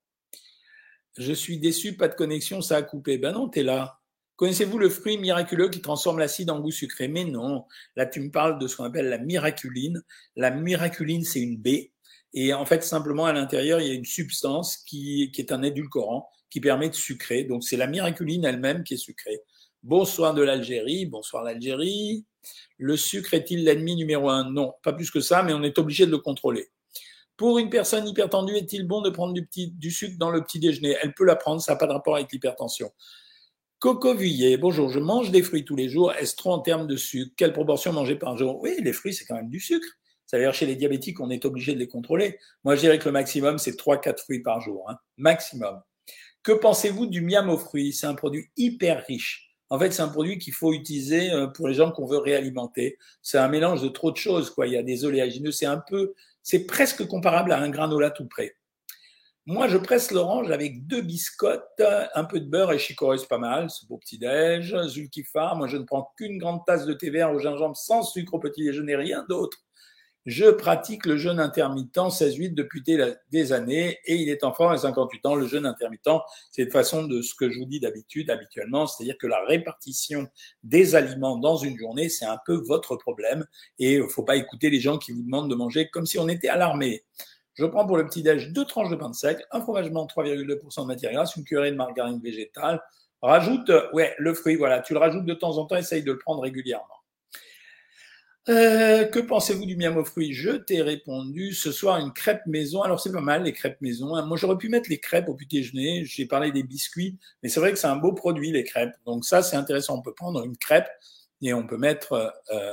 Je 1.16 1.32
suis 1.32 1.58
déçu, 1.58 1.96
pas 1.96 2.08
de 2.08 2.14
connexion, 2.14 2.60
ça 2.60 2.76
a 2.76 2.82
coupé. 2.82 3.16
Ben 3.16 3.32
non, 3.32 3.48
tu 3.48 3.60
es 3.60 3.62
là. 3.62 4.00
Connaissez-vous 4.36 4.78
le 4.78 4.90
fruit 4.90 5.16
miraculeux 5.16 5.70
qui 5.70 5.80
transforme 5.80 6.18
l'acide 6.18 6.50
en 6.50 6.60
goût 6.60 6.70
sucré? 6.70 7.08
Mais 7.08 7.24
non, 7.24 7.64
là 7.96 8.04
tu 8.04 8.20
me 8.20 8.30
parles 8.30 8.58
de 8.58 8.68
ce 8.68 8.76
qu'on 8.76 8.84
appelle 8.84 9.08
la 9.08 9.18
miraculine. 9.18 10.02
La 10.36 10.50
miraculine, 10.50 11.24
c'est 11.24 11.40
une 11.40 11.56
baie. 11.56 11.92
Et 12.34 12.52
en 12.52 12.66
fait, 12.66 12.84
simplement 12.84 13.24
à 13.24 13.32
l'intérieur, 13.32 13.80
il 13.80 13.88
y 13.88 13.90
a 13.90 13.94
une 13.94 14.04
substance 14.04 14.76
qui, 14.76 15.32
est 15.34 15.52
un 15.52 15.62
édulcorant 15.62 16.28
qui 16.50 16.60
permet 16.60 16.90
de 16.90 16.94
sucrer. 16.94 17.44
Donc 17.44 17.64
c'est 17.64 17.78
la 17.78 17.86
miraculine 17.86 18.44
elle-même 18.44 18.84
qui 18.84 18.94
est 18.94 18.98
sucrée. 18.98 19.40
Bonsoir 19.82 20.34
de 20.34 20.42
l'Algérie, 20.42 21.06
bonsoir 21.06 21.42
l'Algérie. 21.42 22.26
Le 22.76 22.96
sucre 22.98 23.32
est-il 23.32 23.64
l'ennemi 23.64 23.96
numéro 23.96 24.28
un? 24.28 24.50
Non, 24.50 24.74
pas 24.82 24.92
plus 24.92 25.10
que 25.10 25.20
ça, 25.20 25.42
mais 25.42 25.54
on 25.54 25.62
est 25.62 25.78
obligé 25.78 26.04
de 26.04 26.10
le 26.10 26.18
contrôler. 26.18 26.68
Pour 27.38 27.58
une 27.58 27.70
personne 27.70 28.06
hypertendue, 28.06 28.56
est-il 28.56 28.86
bon 28.86 29.00
de 29.00 29.10
prendre 29.10 29.32
du, 29.32 29.48
du 29.54 29.90
sucre 29.90 30.16
dans 30.18 30.30
le 30.30 30.42
petit 30.42 30.58
déjeuner? 30.58 30.96
Elle 31.02 31.14
peut 31.14 31.24
la 31.24 31.36
prendre, 31.36 31.62
ça 31.62 31.72
n'a 31.72 31.78
pas 31.78 31.86
de 31.86 31.92
rapport 31.92 32.16
avec 32.16 32.30
l'hypertension. 32.32 32.90
Coco 33.86 34.16
Vuillet, 34.16 34.56
bonjour, 34.56 34.88
je 34.88 34.98
mange 34.98 35.30
des 35.30 35.44
fruits 35.44 35.64
tous 35.64 35.76
les 35.76 35.88
jours. 35.88 36.12
Est-ce 36.12 36.34
trop 36.34 36.50
en 36.50 36.58
termes 36.58 36.88
de 36.88 36.96
sucre? 36.96 37.32
Quelle 37.36 37.52
proportion 37.52 37.92
manger 37.92 38.16
par 38.16 38.36
jour? 38.36 38.60
Oui, 38.60 38.74
les 38.82 38.92
fruits, 38.92 39.14
c'est 39.14 39.24
quand 39.24 39.36
même 39.36 39.48
du 39.48 39.60
sucre. 39.60 39.86
Ça 40.26 40.36
veut 40.36 40.42
dire 40.42 40.52
chez 40.52 40.66
les 40.66 40.74
diabétiques, 40.74 41.20
on 41.20 41.30
est 41.30 41.44
obligé 41.44 41.72
de 41.72 41.78
les 41.78 41.86
contrôler. 41.86 42.36
Moi, 42.64 42.74
je 42.74 42.80
dirais 42.80 42.98
que 42.98 43.04
le 43.04 43.12
maximum, 43.12 43.58
c'est 43.58 43.78
3-4 43.78 44.24
fruits 44.24 44.40
par 44.40 44.60
jour. 44.60 44.90
Hein. 44.90 44.96
Maximum. 45.18 45.80
Que 46.42 46.50
pensez-vous 46.50 47.06
du 47.06 47.20
miam 47.20 47.48
aux 47.48 47.58
fruits? 47.58 47.92
C'est 47.92 48.08
un 48.08 48.16
produit 48.16 48.50
hyper 48.56 49.04
riche. 49.06 49.54
En 49.70 49.78
fait, 49.78 49.92
c'est 49.92 50.02
un 50.02 50.08
produit 50.08 50.38
qu'il 50.38 50.52
faut 50.52 50.72
utiliser 50.72 51.30
euh, 51.30 51.46
pour 51.46 51.68
les 51.68 51.74
gens 51.74 51.92
qu'on 51.92 52.06
veut 52.06 52.18
réalimenter. 52.18 52.98
C'est 53.22 53.38
un 53.38 53.46
mélange 53.46 53.82
de 53.82 53.88
trop 53.88 54.10
de 54.10 54.16
choses. 54.16 54.50
Quoi. 54.50 54.66
Il 54.66 54.72
y 54.72 54.76
a 54.76 54.82
des 54.82 55.04
oléagineux. 55.04 55.52
C'est 55.52 55.64
un 55.64 55.80
peu, 55.88 56.12
c'est 56.42 56.66
presque 56.66 57.06
comparable 57.06 57.52
à 57.52 57.60
un 57.60 57.70
granola 57.70 58.10
tout 58.10 58.26
près. 58.26 58.56
Moi, 59.48 59.68
je 59.68 59.76
presse 59.76 60.10
l'orange 60.10 60.50
avec 60.50 60.88
deux 60.88 61.02
biscottes, 61.02 61.80
un 62.16 62.24
peu 62.24 62.40
de 62.40 62.50
beurre 62.50 62.72
et 62.72 62.80
chicorée, 62.80 63.16
c'est 63.16 63.28
pas 63.28 63.38
mal, 63.38 63.70
c'est 63.70 63.86
beau 63.86 63.96
petit-déj. 63.96 64.76
Zulkifar, 64.88 65.54
moi, 65.54 65.68
je 65.68 65.76
ne 65.76 65.84
prends 65.84 66.12
qu'une 66.16 66.36
grande 66.36 66.64
tasse 66.66 66.84
de 66.84 66.92
thé 66.92 67.10
vert 67.10 67.30
au 67.30 67.38
gingembre 67.38 67.76
sans 67.76 68.02
sucre 68.02 68.34
au 68.34 68.40
petit 68.40 68.64
déjeuner, 68.64 68.96
rien 68.96 69.24
d'autre. 69.28 69.58
Je 70.24 70.46
pratique 70.46 71.06
le 71.06 71.16
jeûne 71.16 71.38
intermittent 71.38 71.96
16-8 71.96 72.54
depuis 72.54 72.82
des 72.82 73.52
années 73.52 73.96
et 74.06 74.16
il 74.16 74.28
est 74.28 74.42
enfant 74.42 74.68
à 74.68 74.78
58 74.78 75.24
ans. 75.26 75.36
Le 75.36 75.46
jeûne 75.46 75.64
intermittent, 75.64 76.10
c'est 76.50 76.64
de 76.64 76.70
façon 76.72 77.04
de 77.04 77.22
ce 77.22 77.36
que 77.36 77.48
je 77.48 77.60
vous 77.60 77.66
dis 77.66 77.78
d'habitude, 77.78 78.28
habituellement, 78.30 78.88
c'est-à-dire 78.88 79.16
que 79.16 79.28
la 79.28 79.44
répartition 79.44 80.26
des 80.64 80.96
aliments 80.96 81.36
dans 81.36 81.56
une 81.56 81.78
journée, 81.78 82.08
c'est 82.08 82.26
un 82.26 82.38
peu 82.44 82.60
votre 82.66 82.96
problème 82.96 83.46
et 83.78 83.98
il 83.98 84.08
faut 84.08 84.24
pas 84.24 84.34
écouter 84.34 84.70
les 84.70 84.80
gens 84.80 84.98
qui 84.98 85.12
vous 85.12 85.22
demandent 85.22 85.48
de 85.48 85.54
manger 85.54 85.88
comme 85.88 86.06
si 86.06 86.18
on 86.18 86.26
était 86.26 86.48
à 86.48 86.56
l'armée. 86.56 87.04
Je 87.56 87.64
prends 87.64 87.86
pour 87.86 87.96
le 87.96 88.06
petit-déj 88.06 88.52
deux 88.52 88.64
tranches 88.64 88.90
de 88.90 88.96
pain 88.96 89.10
de 89.10 89.14
sec, 89.14 89.38
un 89.50 89.60
fromage 89.60 89.90
blanc 89.90 90.06
3,2% 90.06 90.82
de 90.82 90.86
matière 90.86 91.12
grasse, 91.12 91.36
une 91.36 91.44
cuillerée 91.44 91.70
de 91.70 91.76
margarine 91.76 92.20
végétale. 92.20 92.82
Rajoute, 93.22 93.72
ouais, 93.92 94.14
le 94.18 94.34
fruit, 94.34 94.56
voilà, 94.56 94.80
tu 94.80 94.92
le 94.92 94.98
rajoutes 94.98 95.24
de 95.24 95.34
temps 95.34 95.56
en 95.56 95.64
temps, 95.64 95.76
essaye 95.76 96.02
de 96.02 96.12
le 96.12 96.18
prendre 96.18 96.42
régulièrement. 96.42 96.84
Euh, 98.48 99.04
que 99.06 99.18
pensez-vous 99.18 99.66
du 99.66 99.76
miam 99.76 99.96
aux 99.96 100.04
fruits 100.04 100.32
Je 100.32 100.50
t'ai 100.50 100.80
répondu 100.80 101.52
ce 101.52 101.72
soir 101.72 101.98
une 101.98 102.12
crêpe 102.12 102.46
maison. 102.46 102.82
Alors 102.82 103.00
c'est 103.00 103.10
pas 103.10 103.20
mal 103.20 103.42
les 103.42 103.52
crêpes 103.52 103.80
maison. 103.80 104.14
Hein. 104.14 104.24
Moi 104.24 104.36
j'aurais 104.36 104.56
pu 104.56 104.68
mettre 104.68 104.88
les 104.88 105.00
crêpes 105.00 105.28
au 105.28 105.34
petit 105.34 105.58
déjeuner. 105.58 106.04
J'ai 106.04 106.26
parlé 106.26 106.52
des 106.52 106.62
biscuits, 106.62 107.18
mais 107.42 107.48
c'est 107.48 107.58
vrai 107.58 107.72
que 107.72 107.78
c'est 107.78 107.88
un 107.88 107.96
beau 107.96 108.12
produit 108.12 108.52
les 108.52 108.62
crêpes. 108.62 108.94
Donc 109.04 109.24
ça 109.24 109.42
c'est 109.42 109.56
intéressant. 109.56 109.96
On 109.98 110.02
peut 110.02 110.14
prendre 110.14 110.44
une 110.44 110.56
crêpe 110.56 110.88
et 111.42 111.52
on 111.54 111.66
peut 111.66 111.76
mettre 111.76 112.12
euh, 112.52 112.72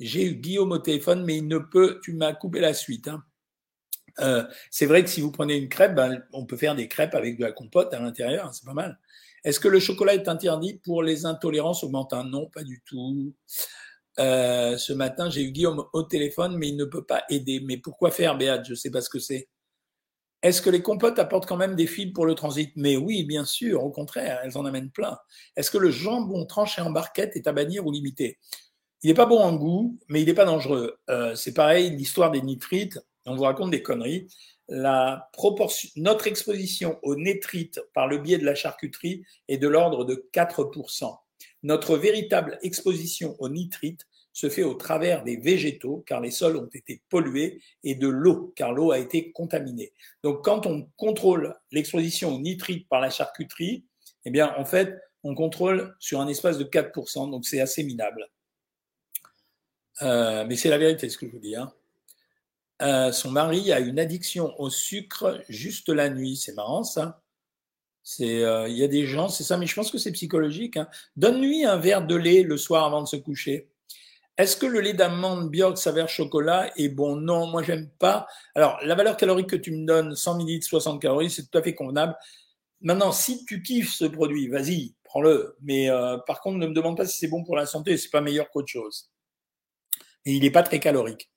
j'ai 0.00 0.24
eu 0.24 0.34
Guillaume 0.34 0.72
au 0.72 0.78
téléphone, 0.78 1.24
mais 1.24 1.38
il 1.38 1.48
ne 1.48 1.58
peut. 1.58 2.00
Tu 2.02 2.12
m'as 2.12 2.32
coupé 2.32 2.60
la 2.60 2.74
suite. 2.74 3.08
Hein. 3.08 3.22
Euh, 4.20 4.44
c'est 4.70 4.86
vrai 4.86 5.04
que 5.04 5.10
si 5.10 5.20
vous 5.20 5.30
prenez 5.30 5.56
une 5.56 5.68
crêpe, 5.68 5.94
ben, 5.94 6.22
on 6.32 6.44
peut 6.44 6.56
faire 6.56 6.74
des 6.74 6.88
crêpes 6.88 7.14
avec 7.14 7.38
de 7.38 7.44
la 7.44 7.52
compote 7.52 7.92
à 7.94 8.00
l'intérieur, 8.00 8.46
hein, 8.46 8.50
c'est 8.52 8.64
pas 8.64 8.74
mal. 8.74 8.98
Est-ce 9.44 9.60
que 9.60 9.68
le 9.68 9.78
chocolat 9.78 10.14
est 10.14 10.28
interdit 10.28 10.80
pour 10.84 11.02
les 11.02 11.24
intolérances 11.24 11.84
augmentées 11.84 12.16
Non, 12.24 12.46
pas 12.46 12.64
du 12.64 12.82
tout. 12.84 13.32
Euh, 14.18 14.76
ce 14.76 14.92
matin, 14.92 15.30
j'ai 15.30 15.42
eu 15.42 15.52
Guillaume 15.52 15.84
au 15.92 16.02
téléphone, 16.02 16.56
mais 16.56 16.68
il 16.68 16.76
ne 16.76 16.84
peut 16.84 17.04
pas 17.04 17.22
aider. 17.30 17.60
Mais 17.60 17.76
pourquoi 17.76 18.10
faire, 18.10 18.36
Béat 18.36 18.62
Je 18.64 18.70
ne 18.70 18.74
sais 18.74 18.90
pas 18.90 19.00
ce 19.00 19.08
que 19.08 19.20
c'est. 19.20 19.48
Est-ce 20.42 20.62
que 20.62 20.70
les 20.70 20.82
compotes 20.82 21.18
apportent 21.18 21.46
quand 21.46 21.56
même 21.56 21.74
des 21.74 21.86
fibres 21.86 22.12
pour 22.14 22.26
le 22.26 22.34
transit? 22.34 22.70
Mais 22.76 22.96
oui, 22.96 23.24
bien 23.24 23.44
sûr, 23.44 23.82
au 23.84 23.90
contraire, 23.90 24.40
elles 24.44 24.56
en 24.56 24.64
amènent 24.64 24.90
plein. 24.90 25.18
Est-ce 25.56 25.70
que 25.70 25.78
le 25.78 25.90
jambon 25.90 26.46
tranché 26.46 26.80
en 26.80 26.90
barquette 26.90 27.36
est 27.36 27.48
à 27.48 27.52
bannir 27.52 27.86
ou 27.86 27.90
limité? 27.90 28.38
Il 29.02 29.08
n'est 29.08 29.14
pas 29.14 29.26
bon 29.26 29.38
en 29.38 29.54
goût, 29.54 29.98
mais 30.08 30.22
il 30.22 30.26
n'est 30.26 30.34
pas 30.34 30.44
dangereux. 30.44 30.98
Euh, 31.08 31.34
c'est 31.34 31.54
pareil, 31.54 31.90
l'histoire 31.90 32.30
des 32.30 32.42
nitrites, 32.42 32.98
on 33.26 33.36
vous 33.36 33.44
raconte 33.44 33.70
des 33.70 33.82
conneries. 33.82 34.28
La 34.68 35.28
proportion, 35.32 35.88
notre 35.96 36.26
exposition 36.26 36.98
aux 37.02 37.16
nitrites 37.16 37.80
par 37.94 38.06
le 38.06 38.18
biais 38.18 38.38
de 38.38 38.44
la 38.44 38.54
charcuterie 38.54 39.24
est 39.48 39.58
de 39.58 39.68
l'ordre 39.68 40.04
de 40.04 40.28
4%. 40.32 41.16
Notre 41.62 41.96
véritable 41.96 42.58
exposition 42.62 43.36
aux 43.38 43.48
nitrites 43.48 44.06
se 44.32 44.48
fait 44.48 44.62
au 44.62 44.74
travers 44.74 45.24
des 45.24 45.36
végétaux, 45.36 46.04
car 46.06 46.20
les 46.20 46.30
sols 46.30 46.56
ont 46.56 46.68
été 46.72 47.02
pollués, 47.08 47.60
et 47.82 47.96
de 47.96 48.06
l'eau, 48.06 48.52
car 48.54 48.72
l'eau 48.72 48.92
a 48.92 48.98
été 48.98 49.32
contaminée. 49.32 49.92
Donc, 50.22 50.44
quand 50.44 50.66
on 50.66 50.88
contrôle 50.96 51.56
l'exposition 51.72 52.34
aux 52.34 52.38
nitrites 52.38 52.88
par 52.88 53.00
la 53.00 53.10
charcuterie, 53.10 53.84
eh 54.24 54.30
bien, 54.30 54.54
en 54.56 54.64
fait, 54.64 54.96
on 55.24 55.34
contrôle 55.34 55.96
sur 55.98 56.20
un 56.20 56.28
espace 56.28 56.58
de 56.58 56.64
4%, 56.64 57.30
donc 57.30 57.46
c'est 57.46 57.60
assez 57.60 57.82
minable. 57.82 58.28
Euh, 60.02 60.44
mais 60.46 60.56
c'est 60.56 60.70
la 60.70 60.78
vérité 60.78 61.08
ce 61.08 61.18
que 61.18 61.26
je 61.26 61.32
vous 61.32 61.38
dis. 61.38 61.56
Hein. 61.56 61.72
Euh, 62.82 63.10
son 63.10 63.30
mari 63.30 63.72
a 63.72 63.80
une 63.80 63.98
addiction 63.98 64.58
au 64.60 64.70
sucre 64.70 65.40
juste 65.48 65.88
la 65.88 66.10
nuit. 66.10 66.36
C'est 66.36 66.54
marrant 66.54 66.84
ça. 66.84 67.22
Euh, 68.20 68.66
il 68.68 68.76
y 68.76 68.84
a 68.84 68.88
des 68.88 69.06
gens, 69.06 69.28
c'est 69.28 69.44
ça, 69.44 69.56
mais 69.58 69.66
je 69.66 69.74
pense 69.74 69.90
que 69.90 69.98
c'est 69.98 70.12
psychologique. 70.12 70.76
Hein. 70.76 70.88
Donne-lui 71.16 71.64
un 71.64 71.76
verre 71.76 72.06
de 72.06 72.14
lait 72.14 72.42
le 72.42 72.56
soir 72.56 72.84
avant 72.84 73.02
de 73.02 73.08
se 73.08 73.16
coucher. 73.16 73.68
Est-ce 74.38 74.56
que 74.56 74.66
le 74.66 74.80
lait 74.80 74.94
d'amande 74.94 75.50
Björk 75.50 75.76
saveur 75.76 76.08
chocolat 76.08 76.70
est 76.76 76.88
bon? 76.88 77.16
Non, 77.16 77.48
moi 77.48 77.62
j'aime 77.62 77.90
pas. 77.98 78.28
Alors 78.54 78.78
la 78.84 78.94
valeur 78.94 79.16
calorique 79.16 79.48
que 79.48 79.56
tu 79.56 79.72
me 79.72 79.84
donnes, 79.84 80.14
100 80.14 80.40
ml, 80.40 80.62
60 80.62 81.02
calories, 81.02 81.30
c'est 81.30 81.50
tout 81.50 81.58
à 81.58 81.62
fait 81.62 81.74
convenable. 81.74 82.16
Maintenant, 82.80 83.10
si 83.10 83.44
tu 83.44 83.62
kiffes 83.62 83.92
ce 83.92 84.04
produit, 84.04 84.46
vas-y, 84.48 84.94
prends-le. 85.02 85.56
Mais 85.62 85.88
par 86.26 86.40
contre, 86.40 86.58
ne 86.58 86.68
me 86.68 86.72
demande 86.74 86.96
pas 86.96 87.06
si 87.06 87.18
c'est 87.18 87.26
bon 87.26 87.42
pour 87.42 87.56
la 87.56 87.66
santé. 87.66 87.96
C'est 87.96 88.10
pas 88.10 88.20
meilleur 88.20 88.48
qu'autre 88.50 88.68
chose 88.68 89.10
et 90.24 90.32
il 90.32 90.42
n'est 90.42 90.50
pas 90.50 90.62
très 90.62 90.80
calorique. 90.80 91.30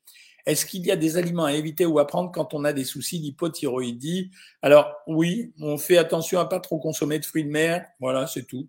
Est-ce 0.45 0.65
qu'il 0.65 0.85
y 0.85 0.91
a 0.91 0.95
des 0.95 1.17
aliments 1.17 1.45
à 1.45 1.53
éviter 1.53 1.85
ou 1.85 1.99
à 1.99 2.07
prendre 2.07 2.31
quand 2.31 2.53
on 2.53 2.63
a 2.65 2.73
des 2.73 2.83
soucis 2.83 3.19
d'hypothyroïdie? 3.19 4.31
Alors 4.61 4.91
oui, 5.07 5.53
on 5.59 5.77
fait 5.77 5.97
attention 5.97 6.39
à 6.39 6.45
pas 6.45 6.59
trop 6.59 6.79
consommer 6.79 7.19
de 7.19 7.25
fruits 7.25 7.43
de 7.43 7.49
mer. 7.49 7.85
Voilà, 7.99 8.27
c'est 8.27 8.43
tout. 8.43 8.67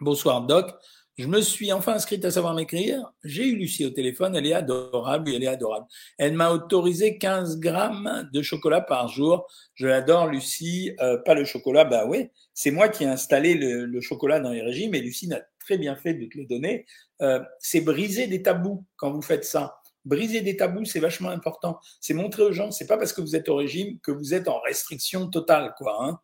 Bonsoir 0.00 0.42
Doc. 0.42 0.74
Je 1.16 1.28
me 1.28 1.40
suis 1.40 1.72
enfin 1.72 1.94
inscrite 1.94 2.24
à 2.24 2.32
savoir 2.32 2.54
m'écrire. 2.54 3.12
J'ai 3.22 3.46
eu 3.46 3.54
Lucie 3.54 3.86
au 3.86 3.90
téléphone. 3.90 4.34
Elle 4.34 4.46
est 4.46 4.52
adorable. 4.52 5.30
elle 5.32 5.44
est 5.44 5.48
adorable. 5.48 5.86
Elle 6.18 6.32
m'a 6.32 6.50
autorisé 6.50 7.18
15 7.18 7.60
grammes 7.60 8.28
de 8.32 8.42
chocolat 8.42 8.80
par 8.80 9.06
jour. 9.06 9.46
Je 9.74 9.86
l'adore, 9.86 10.26
Lucie. 10.26 10.92
Euh, 11.00 11.18
pas 11.18 11.34
le 11.34 11.44
chocolat, 11.44 11.84
bah 11.84 12.04
oui. 12.08 12.30
C'est 12.52 12.72
moi 12.72 12.88
qui 12.88 13.04
ai 13.04 13.06
installé 13.06 13.54
le, 13.54 14.00
chocolat 14.00 14.40
dans 14.40 14.50
les 14.50 14.62
régimes 14.62 14.94
et 14.96 15.00
Lucie 15.00 15.28
n'a 15.28 15.40
très 15.64 15.78
bien 15.78 15.96
fait 15.96 16.14
de 16.14 16.26
te 16.26 16.38
le 16.38 16.44
donner. 16.44 16.86
Euh, 17.22 17.40
c'est 17.58 17.80
briser 17.80 18.26
des 18.26 18.42
tabous 18.42 18.84
quand 18.96 19.10
vous 19.12 19.22
faites 19.22 19.44
ça. 19.44 19.80
Briser 20.04 20.42
des 20.42 20.56
tabous, 20.56 20.84
c'est 20.84 21.00
vachement 21.00 21.30
important. 21.30 21.78
C'est 22.00 22.14
montrer 22.14 22.42
aux 22.42 22.52
gens, 22.52 22.70
c'est 22.70 22.86
pas 22.86 22.98
parce 22.98 23.12
que 23.12 23.22
vous 23.22 23.36
êtes 23.36 23.48
au 23.48 23.56
régime 23.56 23.98
que 24.00 24.10
vous 24.10 24.34
êtes 24.34 24.48
en 24.48 24.60
restriction 24.60 25.28
totale, 25.28 25.74
quoi. 25.78 25.96
Hein. 26.04 26.20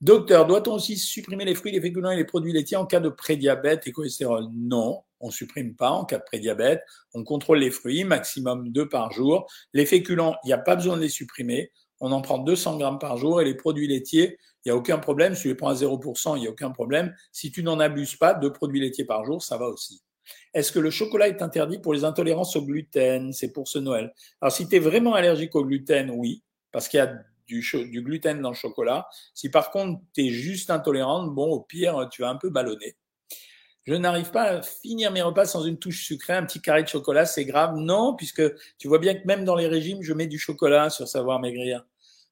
Docteur, 0.00 0.46
doit-on 0.46 0.72
aussi 0.72 0.96
supprimer 0.96 1.44
les 1.44 1.54
fruits, 1.54 1.72
les 1.72 1.80
féculents 1.80 2.10
et 2.10 2.16
les 2.16 2.24
produits 2.24 2.54
laitiers 2.54 2.78
en 2.78 2.86
cas 2.86 3.00
de 3.00 3.10
prédiabète 3.10 3.86
et 3.86 3.92
cholestérol? 3.92 4.46
Non, 4.54 5.02
on 5.20 5.30
supprime 5.30 5.76
pas 5.76 5.90
en 5.90 6.06
cas 6.06 6.18
de 6.18 6.24
prédiabète. 6.24 6.82
On 7.12 7.22
contrôle 7.22 7.58
les 7.58 7.70
fruits, 7.70 8.04
maximum 8.04 8.72
deux 8.72 8.88
par 8.88 9.12
jour. 9.12 9.46
Les 9.74 9.84
féculents, 9.84 10.36
il 10.42 10.48
n'y 10.48 10.52
a 10.54 10.58
pas 10.58 10.74
besoin 10.74 10.96
de 10.96 11.02
les 11.02 11.10
supprimer. 11.10 11.70
On 12.00 12.12
en 12.12 12.20
prend 12.20 12.38
200 12.38 12.78
grammes 12.78 12.98
par 12.98 13.16
jour 13.16 13.40
et 13.40 13.44
les 13.44 13.54
produits 13.54 13.86
laitiers, 13.86 14.38
il 14.64 14.68
n'y 14.68 14.72
a 14.72 14.76
aucun 14.76 14.98
problème. 14.98 15.34
Si 15.34 15.42
tu 15.42 15.48
les 15.48 15.54
prends 15.54 15.68
à 15.68 15.74
0%, 15.74 16.36
il 16.36 16.40
n'y 16.40 16.46
a 16.46 16.50
aucun 16.50 16.70
problème. 16.70 17.14
Si 17.32 17.50
tu 17.50 17.62
n'en 17.62 17.80
abuses 17.80 18.16
pas, 18.16 18.34
deux 18.34 18.52
produits 18.52 18.80
laitiers 18.80 19.04
par 19.04 19.24
jour, 19.24 19.42
ça 19.42 19.56
va 19.56 19.66
aussi. 19.66 20.02
Est-ce 20.54 20.72
que 20.72 20.78
le 20.78 20.90
chocolat 20.90 21.28
est 21.28 21.42
interdit 21.42 21.78
pour 21.78 21.94
les 21.94 22.04
intolérances 22.04 22.56
au 22.56 22.62
gluten? 22.62 23.32
C'est 23.32 23.52
pour 23.52 23.68
ce 23.68 23.78
Noël. 23.78 24.12
Alors, 24.40 24.52
si 24.52 24.68
tu 24.68 24.76
es 24.76 24.78
vraiment 24.78 25.14
allergique 25.14 25.54
au 25.54 25.64
gluten, 25.64 26.10
oui, 26.10 26.42
parce 26.72 26.88
qu'il 26.88 26.98
y 26.98 27.00
a 27.00 27.12
du, 27.46 28.02
gluten 28.02 28.40
dans 28.40 28.50
le 28.50 28.54
chocolat. 28.54 29.08
Si 29.34 29.48
par 29.48 29.70
contre 29.70 30.00
tu 30.14 30.26
es 30.26 30.30
juste 30.30 30.70
intolérante, 30.70 31.34
bon, 31.34 31.50
au 31.50 31.60
pire, 31.60 32.08
tu 32.10 32.22
vas 32.22 32.30
un 32.30 32.36
peu 32.36 32.50
ballonner. 32.50 32.96
Je 33.84 33.94
n'arrive 33.94 34.30
pas 34.30 34.42
à 34.42 34.62
finir 34.62 35.10
mes 35.10 35.22
repas 35.22 35.46
sans 35.46 35.64
une 35.64 35.78
touche 35.78 36.04
sucrée, 36.04 36.34
un 36.34 36.44
petit 36.44 36.60
carré 36.60 36.82
de 36.82 36.88
chocolat, 36.88 37.24
c'est 37.24 37.44
grave. 37.44 37.76
Non, 37.76 38.14
puisque 38.14 38.42
tu 38.78 38.88
vois 38.88 38.98
bien 38.98 39.14
que 39.14 39.26
même 39.26 39.44
dans 39.44 39.56
les 39.56 39.66
régimes, 39.66 40.02
je 40.02 40.12
mets 40.12 40.26
du 40.26 40.38
chocolat 40.38 40.90
sur 40.90 41.08
savoir 41.08 41.40
maigrir. 41.40 41.84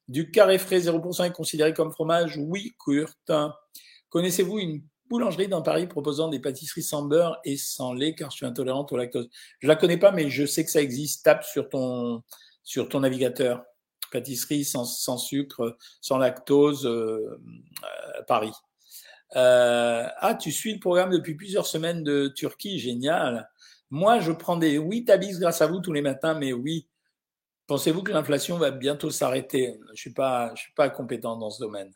Du 0.09 0.31
carré 0.31 0.59
frais 0.59 0.81
0% 0.81 1.27
est 1.27 1.33
considéré 1.33 1.75
comme 1.75 1.92
fromage 1.92 2.38
Oui, 2.38 2.75
Kurt. 2.83 3.31
Connaissez-vous 4.09 4.59
une 4.59 4.83
boulangerie 5.09 5.49
dans 5.49 5.62
Paris 5.62 5.87
proposant 5.87 6.29
des 6.29 6.40
pâtisseries 6.40 6.83
sans 6.83 7.03
beurre 7.03 7.38
et 7.44 7.57
sans 7.57 7.92
lait 7.92 8.14
car 8.14 8.31
je 8.31 8.37
suis 8.37 8.47
intolérante 8.47 8.90
au 8.92 8.97
lactose? 8.97 9.29
Je 9.61 9.68
la 9.68 9.77
connais 9.77 9.99
pas, 9.99 10.11
mais 10.11 10.31
je 10.31 10.47
sais 10.47 10.64
que 10.64 10.71
ça 10.71 10.81
existe. 10.81 11.25
Tape 11.25 11.44
sur 11.44 11.68
ton, 11.68 12.23
sur 12.62 12.88
ton 12.88 13.01
navigateur 13.01 13.62
pâtisserie 14.11 14.64
sans, 14.64 14.85
sans 14.85 15.18
sucre, 15.18 15.77
sans 16.01 16.16
lactose, 16.16 16.87
euh, 16.87 17.38
Paris. 18.27 18.53
Euh, 19.37 20.07
ah, 20.16 20.35
tu 20.35 20.51
suis 20.51 20.73
le 20.73 20.81
programme 20.81 21.11
depuis 21.11 21.35
plusieurs 21.35 21.66
semaines 21.66 22.03
de 22.03 22.29
Turquie, 22.29 22.79
génial. 22.79 23.51
Moi, 23.90 24.21
je 24.21 24.33
prends 24.33 24.57
des 24.57 24.79
oui 24.79 25.05
tabis 25.05 25.38
grâce 25.38 25.61
à 25.61 25.66
vous 25.66 25.81
tous 25.81 25.92
les 25.92 26.03
matins, 26.03 26.35
mais 26.35 26.53
oui. 26.53 26.87
Pensez-vous 27.68 28.02
que 28.02 28.12
l'inflation 28.12 28.57
va 28.57 28.70
bientôt 28.70 29.11
s'arrêter? 29.11 29.78
Je 29.94 30.00
suis 30.00 30.12
pas, 30.12 30.52
suis 30.57 30.72
pas 30.72 30.88
compétent 30.88 31.37
dans 31.37 31.50
ce 31.50 31.61
domaine. 31.61 31.92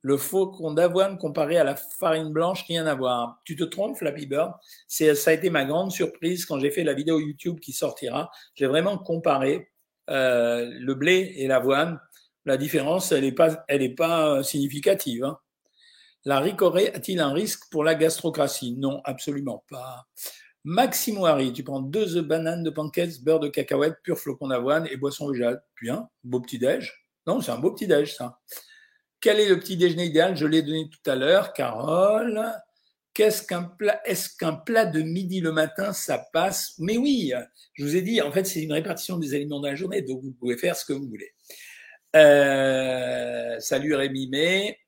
Le 0.00 0.16
faucon 0.16 0.72
d'avoine 0.72 1.18
comparé 1.18 1.58
à 1.58 1.64
la 1.64 1.74
farine 1.74 2.32
blanche, 2.32 2.64
rien 2.68 2.86
à 2.86 2.94
voir. 2.94 3.40
Tu 3.44 3.56
te 3.56 3.64
trompes, 3.64 3.98
Flappy 3.98 4.26
Bird? 4.26 4.52
Ça 4.86 5.30
a 5.30 5.32
été 5.32 5.50
ma 5.50 5.64
grande 5.64 5.90
surprise 5.90 6.46
quand 6.46 6.60
j'ai 6.60 6.70
fait 6.70 6.84
la 6.84 6.94
vidéo 6.94 7.18
YouTube 7.18 7.58
qui 7.58 7.72
sortira. 7.72 8.30
J'ai 8.54 8.66
vraiment 8.66 8.96
comparé 8.96 9.72
euh, 10.08 10.70
le 10.72 10.94
blé 10.94 11.34
et 11.36 11.48
l'avoine, 11.48 12.00
la 12.44 12.56
différence, 12.56 13.10
elle 13.10 13.24
n'est 13.24 13.32
pas, 13.32 13.64
pas 13.96 14.42
significative. 14.44 15.24
Hein. 15.24 15.36
La 16.24 16.38
ricorée 16.38 16.92
a-t-il 16.94 17.18
un 17.18 17.32
risque 17.32 17.64
pour 17.72 17.82
la 17.82 17.96
gastrocratie? 17.96 18.76
Non, 18.76 19.00
absolument 19.04 19.64
pas. 19.68 20.06
Maximo 20.70 21.24
Harry, 21.24 21.54
tu 21.54 21.64
prends 21.64 21.80
deux 21.80 22.20
bananes 22.20 22.62
de 22.62 22.68
pancakes, 22.68 23.22
beurre 23.22 23.40
de 23.40 23.48
cacahuète, 23.48 23.94
pur 24.02 24.18
flocon 24.18 24.48
d'avoine 24.48 24.86
et 24.90 24.98
boisson 24.98 25.30
végétale. 25.30 25.62
Bien, 25.80 26.10
beau 26.24 26.40
petit 26.40 26.58
déj. 26.58 27.06
Non, 27.26 27.40
c'est 27.40 27.52
un 27.52 27.56
beau 27.56 27.70
petit 27.70 27.86
déj 27.86 28.14
ça. 28.14 28.38
Quel 29.18 29.40
est 29.40 29.48
le 29.48 29.58
petit 29.58 29.78
déjeuner 29.78 30.04
idéal? 30.04 30.36
Je 30.36 30.44
l'ai 30.44 30.60
donné 30.60 30.90
tout 30.90 31.10
à 31.10 31.14
l'heure, 31.14 31.54
Carole. 31.54 32.52
Qu'est-ce 33.14 33.46
qu'un 33.46 33.62
plat 33.62 34.02
Est-ce 34.04 34.36
qu'un 34.36 34.52
plat 34.52 34.84
de 34.84 35.00
midi 35.00 35.40
le 35.40 35.52
matin, 35.52 35.94
ça 35.94 36.22
passe? 36.34 36.74
Mais 36.78 36.98
oui, 36.98 37.32
je 37.72 37.84
vous 37.84 37.96
ai 37.96 38.02
dit, 38.02 38.20
en 38.20 38.30
fait, 38.30 38.44
c'est 38.44 38.60
une 38.60 38.74
répartition 38.74 39.16
des 39.16 39.34
aliments 39.34 39.60
dans 39.60 39.68
la 39.68 39.74
journée, 39.74 40.02
donc 40.02 40.22
vous 40.22 40.32
pouvez 40.32 40.58
faire 40.58 40.76
ce 40.76 40.84
que 40.84 40.92
vous 40.92 41.08
voulez. 41.08 41.32
Euh, 42.14 43.58
salut 43.58 43.94
Rémi 43.94 44.28
mais 44.30 44.78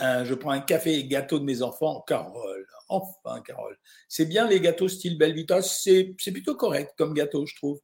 euh, 0.00 0.24
je 0.24 0.32
prends 0.32 0.52
un 0.52 0.60
café 0.60 0.94
et 0.94 1.06
gâteau 1.06 1.38
de 1.38 1.44
mes 1.44 1.60
enfants. 1.60 2.02
Carole, 2.06 2.66
enfin 2.90 3.40
Carole. 3.40 3.78
C'est 4.08 4.26
bien 4.26 4.46
les 4.48 4.60
gâteaux 4.60 4.88
style 4.88 5.16
Belvita, 5.18 5.62
c'est 5.62 6.14
plutôt 6.32 6.54
correct 6.54 6.92
comme 6.98 7.14
gâteau, 7.14 7.46
je 7.46 7.54
trouve. 7.56 7.80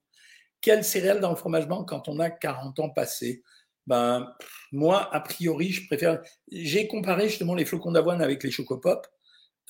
Quelle 0.61 0.85
céréale 0.85 1.21
dans 1.21 1.31
le 1.31 1.37
fromage 1.37 1.67
blanc 1.67 1.85
quand 1.85 2.09
on 2.09 2.19
a 2.19 2.31
40 2.31 2.81
ans 2.81 2.91
passés? 2.91 3.43
Ben, 3.87 4.35
moi, 4.73 5.15
a 5.15 5.21
priori, 5.21 5.71
je 5.71 5.87
préfère. 5.87 6.21
J'ai 6.51 6.89
comparé 6.89 7.29
justement 7.29 7.55
les 7.55 7.65
flocons 7.65 7.93
d'avoine 7.93 8.21
avec 8.21 8.43
les 8.43 8.51
chocopop. 8.51 9.07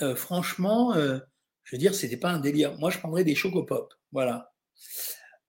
Euh, 0.01 0.14
franchement, 0.14 0.94
euh, 0.94 1.18
je 1.64 1.77
veux 1.77 1.79
dire, 1.79 1.94
c'était 1.94 2.16
pas 2.16 2.31
un 2.31 2.38
délire. 2.38 2.77
Moi, 2.79 2.90
je 2.90 2.99
prendrais 2.99 3.25
des 3.25 3.35
chocopop. 3.35 3.92
Voilà. 4.12 4.53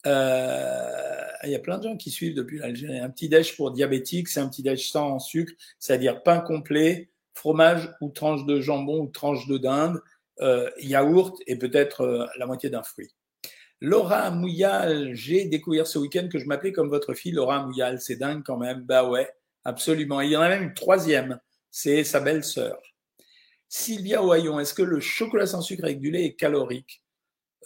Euh, 0.05 1.27
il 1.43 1.51
y 1.51 1.55
a 1.55 1.59
plein 1.59 1.77
de 1.77 1.83
gens 1.83 1.97
qui 1.97 2.11
suivent 2.11 2.35
depuis 2.35 2.59
l'Algérie. 2.59 2.99
Un 2.99 3.09
petit 3.09 3.29
déj 3.29 3.55
pour 3.55 3.71
diabétique, 3.71 4.27
c'est 4.27 4.39
un 4.39 4.49
petit 4.49 4.63
déj 4.63 4.89
sans 4.89 5.19
sucre, 5.19 5.53
c'est-à-dire 5.79 6.23
pain 6.23 6.39
complet, 6.39 7.09
fromage 7.37 7.93
ou 8.01 8.09
tranche 8.09 8.45
de 8.45 8.59
jambon 8.59 9.01
ou 9.01 9.07
tranche 9.07 9.47
de 9.47 9.57
dinde, 9.57 10.01
yaourt 10.79 11.37
et 11.47 11.57
peut-être 11.57 12.29
la 12.37 12.45
moitié 12.45 12.69
d'un 12.69 12.83
fruit. 12.83 13.13
Laura 13.79 14.31
Mouyal, 14.31 15.13
j'ai 15.13 15.45
découvert 15.45 15.85
ce 15.85 15.99
week-end 15.99 16.27
que 16.31 16.39
je 16.39 16.45
m'appelais 16.45 16.71
comme 16.71 16.89
votre 16.89 17.13
fille 17.13 17.31
Laura 17.31 17.63
Mouyal. 17.63 18.01
C'est 18.01 18.15
dingue 18.15 18.41
quand 18.43 18.57
même. 18.57 18.81
Bah 18.81 19.07
ouais, 19.07 19.29
absolument. 19.63 20.21
il 20.21 20.31
y 20.31 20.37
en 20.37 20.41
a 20.41 20.49
même 20.49 20.63
une 20.63 20.73
troisième. 20.73 21.39
C'est 21.69 22.03
sa 22.03 22.19
belle-sœur. 22.19 22.79
Sylvia 23.69 24.23
Oyon, 24.23 24.59
est-ce 24.59 24.73
que 24.73 24.81
le 24.81 24.99
chocolat 24.99 25.45
sans 25.45 25.61
sucre 25.61 25.83
avec 25.83 25.99
du 25.99 26.09
lait 26.09 26.25
est 26.25 26.35
calorique? 26.35 27.03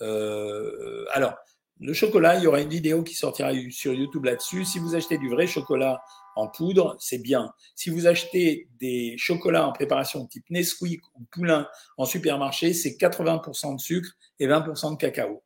Euh, 0.02 1.06
Alors, 1.12 1.36
le 1.80 1.94
chocolat, 1.94 2.36
il 2.38 2.44
y 2.44 2.48
aura 2.48 2.60
une 2.60 2.70
vidéo 2.70 3.04
qui 3.04 3.14
sortira 3.14 3.52
sur 3.70 3.94
YouTube 3.94 4.26
là-dessus. 4.26 4.66
Si 4.66 4.80
vous 4.80 4.96
achetez 4.96 5.18
du 5.18 5.30
vrai 5.30 5.48
chocolat 5.48 6.02
en 6.36 6.48
poudre, 6.48 6.96
c'est 7.00 7.18
bien. 7.18 7.54
Si 7.76 7.90
vous 7.90 8.08
achetez 8.08 8.68
des 8.80 9.16
chocolats 9.18 9.68
en 9.68 9.72
préparation 9.72 10.26
type 10.28 10.50
Nesquik 10.50 11.02
ou 11.16 11.26
Poulain 11.32 11.68
en 11.98 12.06
supermarché, 12.06 12.74
c'est 12.74 12.92
80% 12.92 13.76
de 13.76 13.82
sucre 13.82 14.10
et 14.40 14.48
20% 14.48 14.92
de 14.92 14.98
cacao. 14.98 15.44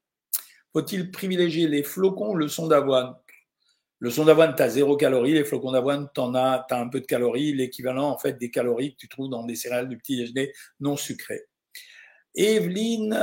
Faut-il 0.73 1.11
privilégier 1.11 1.67
les 1.67 1.83
flocons 1.83 2.31
ou 2.31 2.35
le 2.35 2.47
son 2.47 2.67
d'avoine? 2.67 3.15
Le 3.99 4.09
son 4.09 4.25
d'avoine, 4.25 4.53
tu 4.55 4.61
as 4.61 4.69
zéro 4.69 4.97
calorie. 4.97 5.33
Les 5.33 5.45
flocons 5.45 5.71
d'avoine, 5.71 6.09
tu 6.13 6.21
as, 6.21 6.65
un 6.69 6.89
peu 6.89 6.99
de 6.99 7.05
calories. 7.05 7.53
L'équivalent, 7.53 8.09
en 8.09 8.17
fait, 8.17 8.37
des 8.37 8.51
calories 8.51 8.93
que 8.93 8.97
tu 8.97 9.07
trouves 9.07 9.29
dans 9.29 9.45
des 9.45 9.55
céréales 9.55 9.87
du 9.87 9.97
petit 9.97 10.17
déjeuner 10.17 10.51
non 10.79 10.97
sucrées. 10.97 11.45
Evelyne 12.35 13.17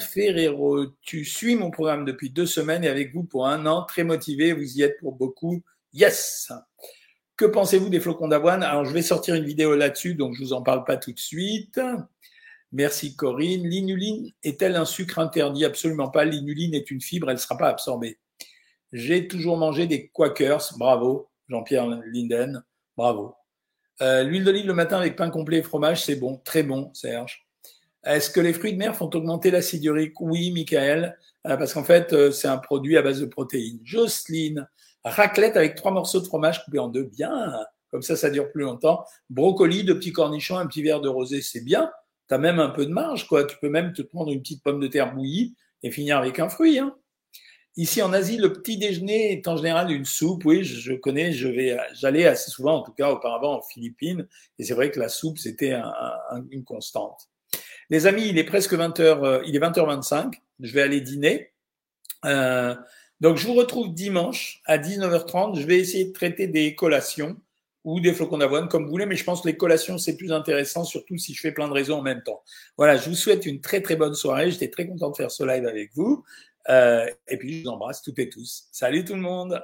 Ferrero, 0.00 0.86
tu 1.00 1.24
suis 1.24 1.54
mon 1.54 1.70
programme 1.70 2.04
depuis 2.04 2.30
deux 2.30 2.46
semaines 2.46 2.82
et 2.82 2.88
avec 2.88 3.14
vous 3.14 3.22
pour 3.22 3.46
un 3.46 3.64
an, 3.66 3.84
très 3.84 4.02
motivé, 4.02 4.52
vous 4.52 4.78
y 4.78 4.82
êtes 4.82 4.98
pour 4.98 5.12
beaucoup. 5.12 5.62
Yes! 5.92 6.50
Que 7.36 7.44
pensez-vous 7.44 7.90
des 7.90 8.00
flocons 8.00 8.28
d'avoine? 8.28 8.62
Alors, 8.62 8.86
je 8.86 8.92
vais 8.92 9.02
sortir 9.02 9.34
une 9.34 9.44
vidéo 9.44 9.74
là-dessus, 9.76 10.14
donc 10.14 10.34
je 10.34 10.42
vous 10.42 10.52
en 10.54 10.62
parle 10.62 10.84
pas 10.84 10.96
tout 10.96 11.12
de 11.12 11.18
suite. 11.18 11.78
Merci 12.72 13.14
Corinne. 13.14 13.68
L'inuline 13.68 14.32
est-elle 14.42 14.74
un 14.76 14.86
sucre 14.86 15.18
interdit? 15.18 15.64
Absolument 15.64 16.08
pas. 16.08 16.24
L'inuline 16.24 16.74
est 16.74 16.90
une 16.90 17.00
fibre, 17.00 17.28
elle 17.28 17.36
ne 17.36 17.40
sera 17.40 17.56
pas 17.56 17.68
absorbée. 17.68 18.18
J'ai 18.92 19.28
toujours 19.28 19.58
mangé 19.58 19.86
des 19.86 20.08
Quakers, 20.08 20.72
bravo, 20.78 21.28
Jean-Pierre 21.48 21.86
Linden, 22.12 22.64
bravo. 22.96 23.34
Euh, 24.00 24.22
l'huile 24.22 24.44
d'olive 24.44 24.66
le 24.66 24.74
matin 24.74 24.98
avec 24.98 25.16
pain 25.16 25.30
complet 25.30 25.58
et 25.58 25.62
fromage, 25.62 26.04
c'est 26.04 26.16
bon, 26.16 26.40
très 26.44 26.62
bon, 26.62 26.90
Serge. 26.94 27.46
Est-ce 28.04 28.30
que 28.30 28.40
les 28.40 28.52
fruits 28.52 28.72
de 28.72 28.78
mer 28.78 28.94
font 28.94 29.10
augmenter 29.12 29.50
l'acide 29.50 29.84
urique 29.84 30.20
Oui, 30.20 30.52
Michael, 30.52 31.18
euh, 31.46 31.56
parce 31.56 31.74
qu'en 31.74 31.84
fait, 31.84 32.12
euh, 32.12 32.30
c'est 32.30 32.48
un 32.48 32.58
produit 32.58 32.96
à 32.96 33.02
base 33.02 33.20
de 33.20 33.26
protéines. 33.26 33.80
Jocelyne, 33.84 34.68
raclette 35.10 35.56
avec 35.56 35.74
trois 35.74 35.92
morceaux 35.92 36.20
de 36.20 36.26
fromage 36.26 36.64
coupés 36.64 36.78
en 36.78 36.88
deux, 36.88 37.04
bien. 37.04 37.52
Comme 37.90 38.02
ça, 38.02 38.16
ça 38.16 38.30
dure 38.30 38.50
plus 38.50 38.62
longtemps. 38.62 39.04
Brocoli, 39.30 39.84
deux 39.84 39.98
petits 39.98 40.12
cornichons, 40.12 40.58
un 40.58 40.66
petit 40.66 40.82
verre 40.82 41.00
de 41.00 41.08
rosé, 41.08 41.40
c'est 41.40 41.64
bien. 41.64 41.90
Tu 42.28 42.34
as 42.34 42.38
même 42.38 42.58
un 42.58 42.70
peu 42.70 42.84
de 42.84 42.92
marge, 42.92 43.26
quoi. 43.28 43.44
Tu 43.44 43.56
peux 43.60 43.68
même 43.68 43.92
te 43.92 44.02
prendre 44.02 44.32
une 44.32 44.40
petite 44.40 44.62
pomme 44.62 44.80
de 44.80 44.88
terre 44.88 45.14
bouillie 45.14 45.54
et 45.82 45.90
finir 45.90 46.18
avec 46.18 46.38
un 46.40 46.48
fruit. 46.48 46.78
Hein. 46.78 46.94
Ici 47.76 48.00
en 48.00 48.12
Asie, 48.12 48.38
le 48.38 48.52
petit 48.52 48.78
déjeuner 48.78 49.32
est 49.32 49.48
en 49.48 49.56
général 49.56 49.90
une 49.90 50.06
soupe. 50.06 50.44
Oui, 50.46 50.64
je 50.64 50.94
connais, 50.94 51.32
je 51.32 51.48
vais, 51.48 51.76
j'allais 51.94 52.26
assez 52.26 52.50
souvent, 52.50 52.76
en 52.76 52.82
tout 52.82 52.92
cas 52.92 53.10
auparavant 53.10 53.58
en 53.58 53.62
Philippines, 53.62 54.26
et 54.58 54.64
c'est 54.64 54.72
vrai 54.72 54.90
que 54.90 54.98
la 54.98 55.10
soupe 55.10 55.36
c'était 55.36 55.78
une 56.50 56.64
constante. 56.64 57.28
Les 57.90 58.06
amis, 58.06 58.28
il 58.28 58.38
est 58.38 58.44
presque 58.44 58.72
20h, 58.72 59.00
euh, 59.00 59.42
il 59.46 59.54
est 59.54 59.60
20h25. 59.60 60.32
Je 60.60 60.72
vais 60.72 60.82
aller 60.82 61.00
dîner. 61.00 61.52
Euh, 62.24 62.74
donc 63.20 63.36
je 63.36 63.46
vous 63.46 63.54
retrouve 63.54 63.94
dimanche 63.94 64.60
à 64.64 64.78
19h30. 64.78 65.58
Je 65.60 65.66
vais 65.66 65.78
essayer 65.78 66.06
de 66.06 66.12
traiter 66.12 66.46
des 66.46 66.74
collations 66.74 67.36
ou 67.84 68.00
des 68.00 68.12
flocons 68.12 68.38
d'avoine, 68.38 68.68
comme 68.68 68.84
vous 68.84 68.90
voulez, 68.90 69.06
mais 69.06 69.14
je 69.14 69.22
pense 69.22 69.42
que 69.42 69.48
les 69.48 69.56
collations, 69.56 69.96
c'est 69.96 70.16
plus 70.16 70.32
intéressant, 70.32 70.84
surtout 70.84 71.16
si 71.18 71.34
je 71.34 71.40
fais 71.40 71.52
plein 71.52 71.68
de 71.68 71.72
réseaux 71.72 71.94
en 71.94 72.02
même 72.02 72.22
temps. 72.24 72.42
Voilà, 72.76 72.96
je 72.96 73.08
vous 73.08 73.14
souhaite 73.14 73.46
une 73.46 73.60
très 73.60 73.80
très 73.80 73.94
bonne 73.94 74.14
soirée. 74.14 74.50
J'étais 74.50 74.70
très 74.70 74.86
content 74.88 75.10
de 75.10 75.16
faire 75.16 75.30
ce 75.30 75.44
live 75.44 75.66
avec 75.66 75.94
vous. 75.94 76.24
Euh, 76.68 77.06
et 77.28 77.36
puis, 77.36 77.58
je 77.58 77.62
vous 77.62 77.68
embrasse 77.70 78.02
toutes 78.02 78.18
et 78.18 78.28
tous. 78.28 78.68
Salut 78.72 79.04
tout 79.04 79.14
le 79.14 79.20
monde 79.20 79.62